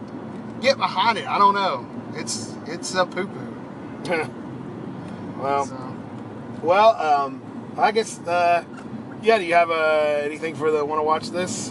get 0.61 0.77
behind 0.77 1.19
it. 1.19 1.27
I 1.27 1.39
don't 1.39 1.55
know. 1.55 1.87
It's 2.15 2.55
it's 2.67 2.95
a 2.95 3.05
poo 3.05 3.27
poo. 3.27 4.31
well, 5.39 5.67
So. 5.67 5.97
Well, 6.63 6.91
um, 6.91 7.75
I 7.77 7.93
guess, 7.93 8.19
uh, 8.21 8.65
yeah. 9.23 9.39
Do 9.39 9.45
you 9.45 9.55
have 9.55 9.71
uh, 9.71 10.21
anything 10.23 10.55
for 10.55 10.71
the 10.71 10.85
want 10.85 11.01
to 11.01 11.03
watch 11.05 11.31
this? 11.31 11.71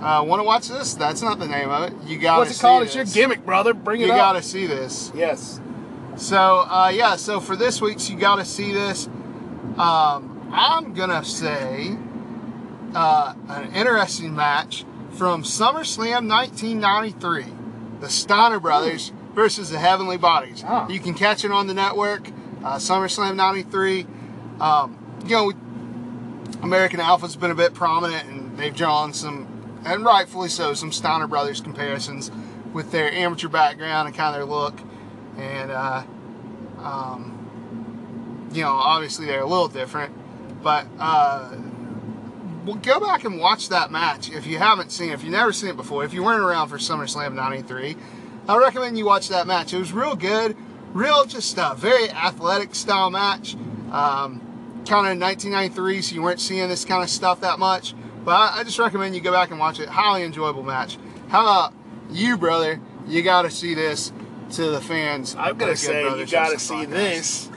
Uh, 0.00 0.22
want 0.26 0.40
to 0.40 0.44
watch 0.44 0.68
this? 0.68 0.94
That's 0.94 1.22
not 1.22 1.38
the 1.38 1.46
name 1.46 1.70
of 1.70 1.90
it. 1.90 2.08
You 2.08 2.18
got 2.18 2.38
What's 2.38 2.56
it 2.56 2.60
called? 2.60 2.84
It's 2.84 2.94
your 2.94 3.04
gimmick, 3.04 3.44
brother. 3.44 3.74
Bring 3.74 4.00
it 4.02 4.06
You 4.06 4.12
up. 4.12 4.18
got 4.18 4.32
to 4.34 4.42
see 4.42 4.66
this. 4.66 5.10
Yes. 5.14 5.60
So 6.16 6.64
uh, 6.68 6.90
yeah, 6.94 7.16
so 7.16 7.40
for 7.40 7.56
this 7.56 7.80
week's, 7.80 8.08
you 8.08 8.16
got 8.18 8.36
to 8.36 8.44
see 8.44 8.72
this. 8.72 9.06
Um, 9.76 10.50
I'm 10.52 10.94
gonna 10.94 11.24
say 11.24 11.96
uh, 12.94 13.34
an 13.48 13.74
interesting 13.74 14.34
match 14.34 14.84
from 15.10 15.42
SummerSlam 15.42 16.28
1993, 16.28 17.44
the 18.00 18.08
Steiner 18.08 18.58
Brothers 18.58 19.12
versus 19.34 19.70
the 19.70 19.78
Heavenly 19.78 20.16
Bodies. 20.16 20.64
Ah. 20.66 20.88
You 20.88 21.00
can 21.00 21.14
catch 21.14 21.44
it 21.44 21.50
on 21.50 21.66
the 21.66 21.74
network. 21.74 22.28
Uh, 22.64 22.76
SummerSlam 22.76 23.36
93. 23.36 24.06
Um, 24.60 24.98
you 25.26 25.30
know, 25.30 25.52
American 26.62 27.00
Alpha's 27.00 27.36
been 27.36 27.50
a 27.50 27.54
bit 27.54 27.74
prominent, 27.74 28.26
and 28.28 28.56
they've 28.58 28.74
drawn 28.74 29.12
some, 29.12 29.46
and 29.84 30.04
rightfully 30.04 30.48
so, 30.48 30.72
some 30.72 30.90
Steiner 30.90 31.26
Brothers 31.26 31.60
comparisons 31.60 32.30
with 32.72 32.90
their 32.92 33.12
amateur 33.12 33.48
background 33.48 34.08
and 34.08 34.16
kind 34.16 34.34
of 34.34 34.40
their 34.40 34.46
look. 34.46 34.80
And, 35.36 35.70
uh, 35.70 36.02
um, 36.78 38.48
you 38.52 38.62
know, 38.62 38.72
obviously 38.72 39.26
they're 39.26 39.42
a 39.42 39.46
little 39.46 39.68
different, 39.68 40.14
but 40.62 40.86
uh, 40.98 41.54
well, 42.64 42.76
go 42.76 42.98
back 42.98 43.24
and 43.24 43.38
watch 43.38 43.68
that 43.68 43.90
match 43.90 44.30
if 44.30 44.46
you 44.46 44.58
haven't 44.58 44.90
seen 44.90 45.10
it. 45.10 45.14
If 45.14 45.22
you've 45.22 45.32
never 45.32 45.52
seen 45.52 45.70
it 45.70 45.76
before, 45.76 46.04
if 46.04 46.12
you 46.12 46.24
weren't 46.24 46.42
around 46.42 46.68
for 46.68 46.78
SummerSlam 46.78 47.34
93, 47.34 47.96
I 48.48 48.56
recommend 48.56 48.98
you 48.98 49.04
watch 49.04 49.28
that 49.28 49.46
match. 49.46 49.72
It 49.72 49.78
was 49.78 49.92
real 49.92 50.16
good, 50.16 50.56
real 50.92 51.24
just 51.26 51.56
a 51.58 51.74
very 51.76 52.10
athletic 52.10 52.74
style 52.74 53.10
match. 53.10 53.54
Um, 53.92 54.42
kind 54.86 55.06
of 55.06 55.12
in 55.12 55.20
1993, 55.20 56.02
so 56.02 56.14
you 56.14 56.22
weren't 56.22 56.40
seeing 56.40 56.68
this 56.68 56.84
kind 56.84 57.02
of 57.02 57.10
stuff 57.10 57.40
that 57.40 57.58
much. 57.58 57.94
But 58.24 58.32
I, 58.32 58.60
I 58.60 58.64
just 58.64 58.78
recommend 58.78 59.14
you 59.14 59.20
go 59.20 59.32
back 59.32 59.50
and 59.50 59.58
watch 59.58 59.80
it. 59.80 59.88
Highly 59.88 60.22
enjoyable 60.24 60.62
match. 60.62 60.96
How 61.28 61.42
about 61.42 61.74
you, 62.10 62.36
brother? 62.36 62.80
You 63.06 63.22
got 63.22 63.42
to 63.42 63.50
see 63.50 63.74
this 63.74 64.12
to 64.52 64.70
the 64.70 64.80
fans. 64.80 65.34
I'm 65.38 65.56
gonna 65.56 65.76
say 65.76 66.02
you 66.02 66.26
got 66.26 66.50
to 66.50 66.58
see 66.58 66.74
Podcast. 66.74 66.90
this. 66.90 67.50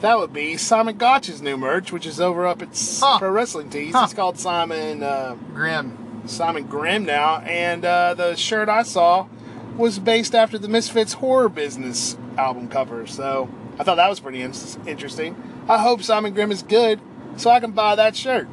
That 0.00 0.18
would 0.18 0.32
be 0.32 0.56
Simon 0.58 0.96
Gotch's 0.98 1.40
new 1.40 1.56
merch, 1.56 1.90
which 1.90 2.06
is 2.06 2.20
over 2.20 2.46
up 2.46 2.60
at 2.62 2.68
Huh. 3.00 3.18
Pro 3.18 3.30
Wrestling 3.30 3.70
Tees. 3.70 3.94
Huh. 3.94 4.02
It's 4.04 4.12
called 4.14 4.38
Simon 4.38 5.02
uh, 5.02 5.36
Grimm. 5.54 6.22
Simon 6.26 6.64
Grimm 6.64 7.04
now, 7.04 7.38
and 7.38 7.84
uh, 7.84 8.12
the 8.14 8.34
shirt 8.34 8.68
I 8.68 8.82
saw 8.82 9.26
was 9.76 9.98
based 9.98 10.34
after 10.34 10.58
the 10.58 10.68
Misfits 10.68 11.14
Horror 11.14 11.48
Business 11.48 12.16
album 12.36 12.68
cover. 12.68 13.06
So 13.06 13.48
I 13.78 13.84
thought 13.84 13.94
that 13.96 14.08
was 14.10 14.20
pretty 14.20 14.42
in- 14.42 14.52
interesting. 14.86 15.64
I 15.68 15.78
hope 15.78 16.02
Simon 16.02 16.34
Grimm 16.34 16.50
is 16.52 16.62
good, 16.62 17.00
so 17.36 17.50
I 17.50 17.60
can 17.60 17.72
buy 17.72 17.94
that 17.96 18.16
shirt. 18.16 18.48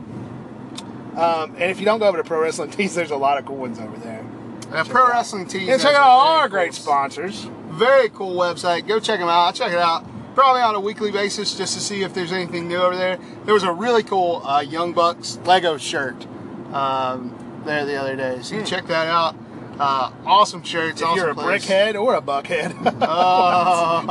Um, 1.16 1.52
and 1.58 1.64
if 1.72 1.80
you 1.80 1.86
don't 1.86 2.00
go 2.00 2.08
over 2.08 2.18
to 2.18 2.24
Pro 2.24 2.42
Wrestling 2.42 2.72
Tees, 2.72 2.96
there's 2.96 3.12
a 3.12 3.16
lot 3.18 3.38
of 3.38 3.46
cool 3.46 3.58
ones 3.58 3.80
over 3.80 3.98
there. 3.98 4.26
Uh, 4.72 4.84
Pro 4.84 5.08
Wrestling 5.10 5.48
Tees. 5.48 5.70
And 5.70 5.82
check 5.82 5.94
out 5.94 6.02
all 6.02 6.22
our 6.38 6.42
cool- 6.48 6.58
great 6.58 6.74
sponsors. 6.74 7.48
Very 7.78 8.10
cool 8.10 8.36
website. 8.36 8.88
Go 8.88 9.00
check 9.00 9.20
them 9.20 9.30
out. 9.30 9.48
I 9.48 9.52
check 9.52 9.72
it 9.72 9.80
out 9.80 10.06
probably 10.36 10.62
on 10.62 10.74
a 10.76 10.80
weekly 10.80 11.12
basis 11.12 11.56
just 11.56 11.74
to 11.76 11.80
see 11.80 12.02
if 12.02 12.14
there's 12.14 12.32
anything 12.32 12.68
new 12.68 12.78
over 12.78 12.96
there. 12.96 13.18
There 13.46 13.54
was 13.54 13.64
a 13.64 13.72
really 13.72 14.04
cool 14.04 14.42
uh, 14.46 14.62
Young 14.62 14.94
Bucks 14.94 15.38
Lego 15.46 15.78
shirt 15.78 16.26
um, 16.74 17.62
there 17.66 17.86
the 17.86 17.96
other 17.96 18.16
day, 18.16 18.40
so 18.42 18.56
you 18.56 18.64
check 18.64 18.88
that 18.88 19.08
out. 19.08 19.36
Uh, 19.80 20.12
awesome 20.26 20.64
shirts. 20.64 21.02
If 21.02 21.08
awesome 21.08 21.18
you're 21.18 21.30
a 21.30 21.36
place. 21.36 21.66
brickhead 21.66 21.96
or 22.00 22.16
a 22.16 22.22
buckhead. 22.22 22.74
Oh. 23.02 24.06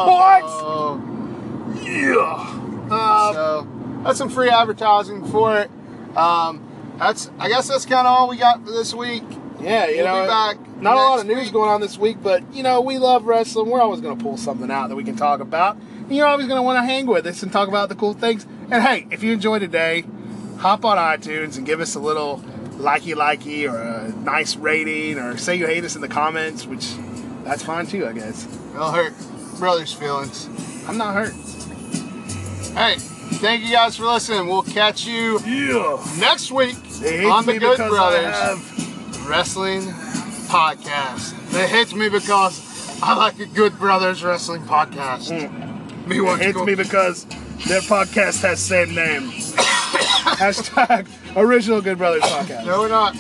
what? 1.73 1.83
Yeah. 1.85 2.59
Uh, 2.91 3.33
So 3.33 3.69
that's 4.05 4.19
some 4.19 4.29
free 4.29 4.49
advertising 4.49 5.25
for 5.27 5.59
it. 5.59 5.71
Um, 6.17 6.63
that's 6.99 7.31
I 7.39 7.49
guess 7.49 7.69
that's 7.69 7.87
kind 7.87 8.07
of 8.07 8.13
all 8.13 8.29
we 8.29 8.37
got 8.37 8.65
for 8.65 8.71
this 8.73 8.93
week. 8.95 9.23
Yeah, 9.63 9.87
you 9.89 9.99
We'll 9.99 10.07
know, 10.07 10.23
be 10.23 10.29
back 10.29 10.57
not 10.83 10.95
a 10.95 10.97
lot 10.97 11.21
of 11.21 11.27
news 11.27 11.45
week. 11.45 11.53
going 11.53 11.71
on 11.71 11.81
this 11.81 11.97
week, 11.97 12.17
but 12.23 12.43
you 12.55 12.63
know, 12.63 12.81
we 12.81 12.99
love 12.99 13.25
wrestling. 13.25 13.71
We're 13.71 13.81
always 13.81 14.01
going 14.01 14.17
to 14.17 14.23
pull 14.23 14.37
something 14.37 14.71
out 14.71 14.89
that 14.89 14.97
we 14.97 15.05
can 15.05 15.17
talk 15.17 15.41
about. 15.41 15.77
And 15.77 16.17
you're 16.17 16.27
always 16.27 16.47
going 16.47 16.59
to 16.59 16.63
want 16.63 16.79
to 16.79 16.83
hang 16.85 17.07
with 17.07 17.27
us 17.27 17.43
and 17.43 17.53
talk 17.53 17.69
about 17.69 17.89
the 17.89 17.95
cool 17.95 18.13
things. 18.15 18.45
And 18.71 18.83
hey, 18.83 19.07
if 19.11 19.23
you 19.23 19.33
enjoy 19.33 19.61
today, 19.61 20.05
hop 20.59 20.85
on 20.85 20.97
iTunes 20.99 21.57
and 21.57 21.65
give 21.65 21.81
us 21.81 21.95
a 21.95 22.01
little 22.01 22.39
likey 22.79 23.15
likey 23.15 23.71
or 23.73 23.77
a 23.81 24.09
nice 24.23 24.57
rating 24.57 25.19
or 25.19 25.37
say 25.37 25.55
you 25.55 25.67
hate 25.67 25.85
us 25.85 25.95
in 25.95 26.01
the 26.01 26.09
comments, 26.09 26.67
which 26.67 26.89
that's 27.45 27.63
fine 27.63 27.87
too, 27.87 28.07
I 28.07 28.13
guess. 28.13 28.47
It'll 28.75 28.91
hurt 28.91 29.15
brothers' 29.59 29.93
feelings. 29.93 30.49
I'm 30.89 30.99
not 30.99 31.15
hurt. 31.15 31.33
Hey, 32.75 32.97
thank 33.39 33.63
you 33.63 33.71
guys 33.71 33.97
for 33.97 34.05
listening. 34.05 34.49
We'll 34.49 34.63
catch 34.63 35.07
you 35.07 35.39
Yeah. 35.41 36.03
next 36.19 36.51
week 36.51 36.75
on 37.31 37.45
the 37.47 37.59
Good 37.59 37.77
Brothers 37.79 38.35
Wrestling 39.27 39.83
Podcast. 40.49 41.51
They 41.51 41.67
hate 41.69 41.95
me 41.95 42.09
because 42.09 43.01
I 43.03 43.15
like 43.15 43.39
a 43.39 43.47
Good 43.47 43.79
Brothers 43.79 44.23
Wrestling 44.23 44.63
Podcast. 44.63 45.31
Hmm. 45.31 46.09
Me 46.09 46.19
It 46.19 46.39
hates 46.39 46.59
me 46.59 46.75
because 46.75 47.25
their 47.67 47.81
podcast 47.81 48.43
has 48.43 48.61
same 48.61 48.95
name. 48.95 49.23
Hashtag 50.43 51.07
original 51.37 51.81
Good 51.81 51.99
Brothers 51.99 52.23
podcast. 52.23 52.67
No, 52.67 52.81
we're 52.81 52.89
not. 52.89 53.17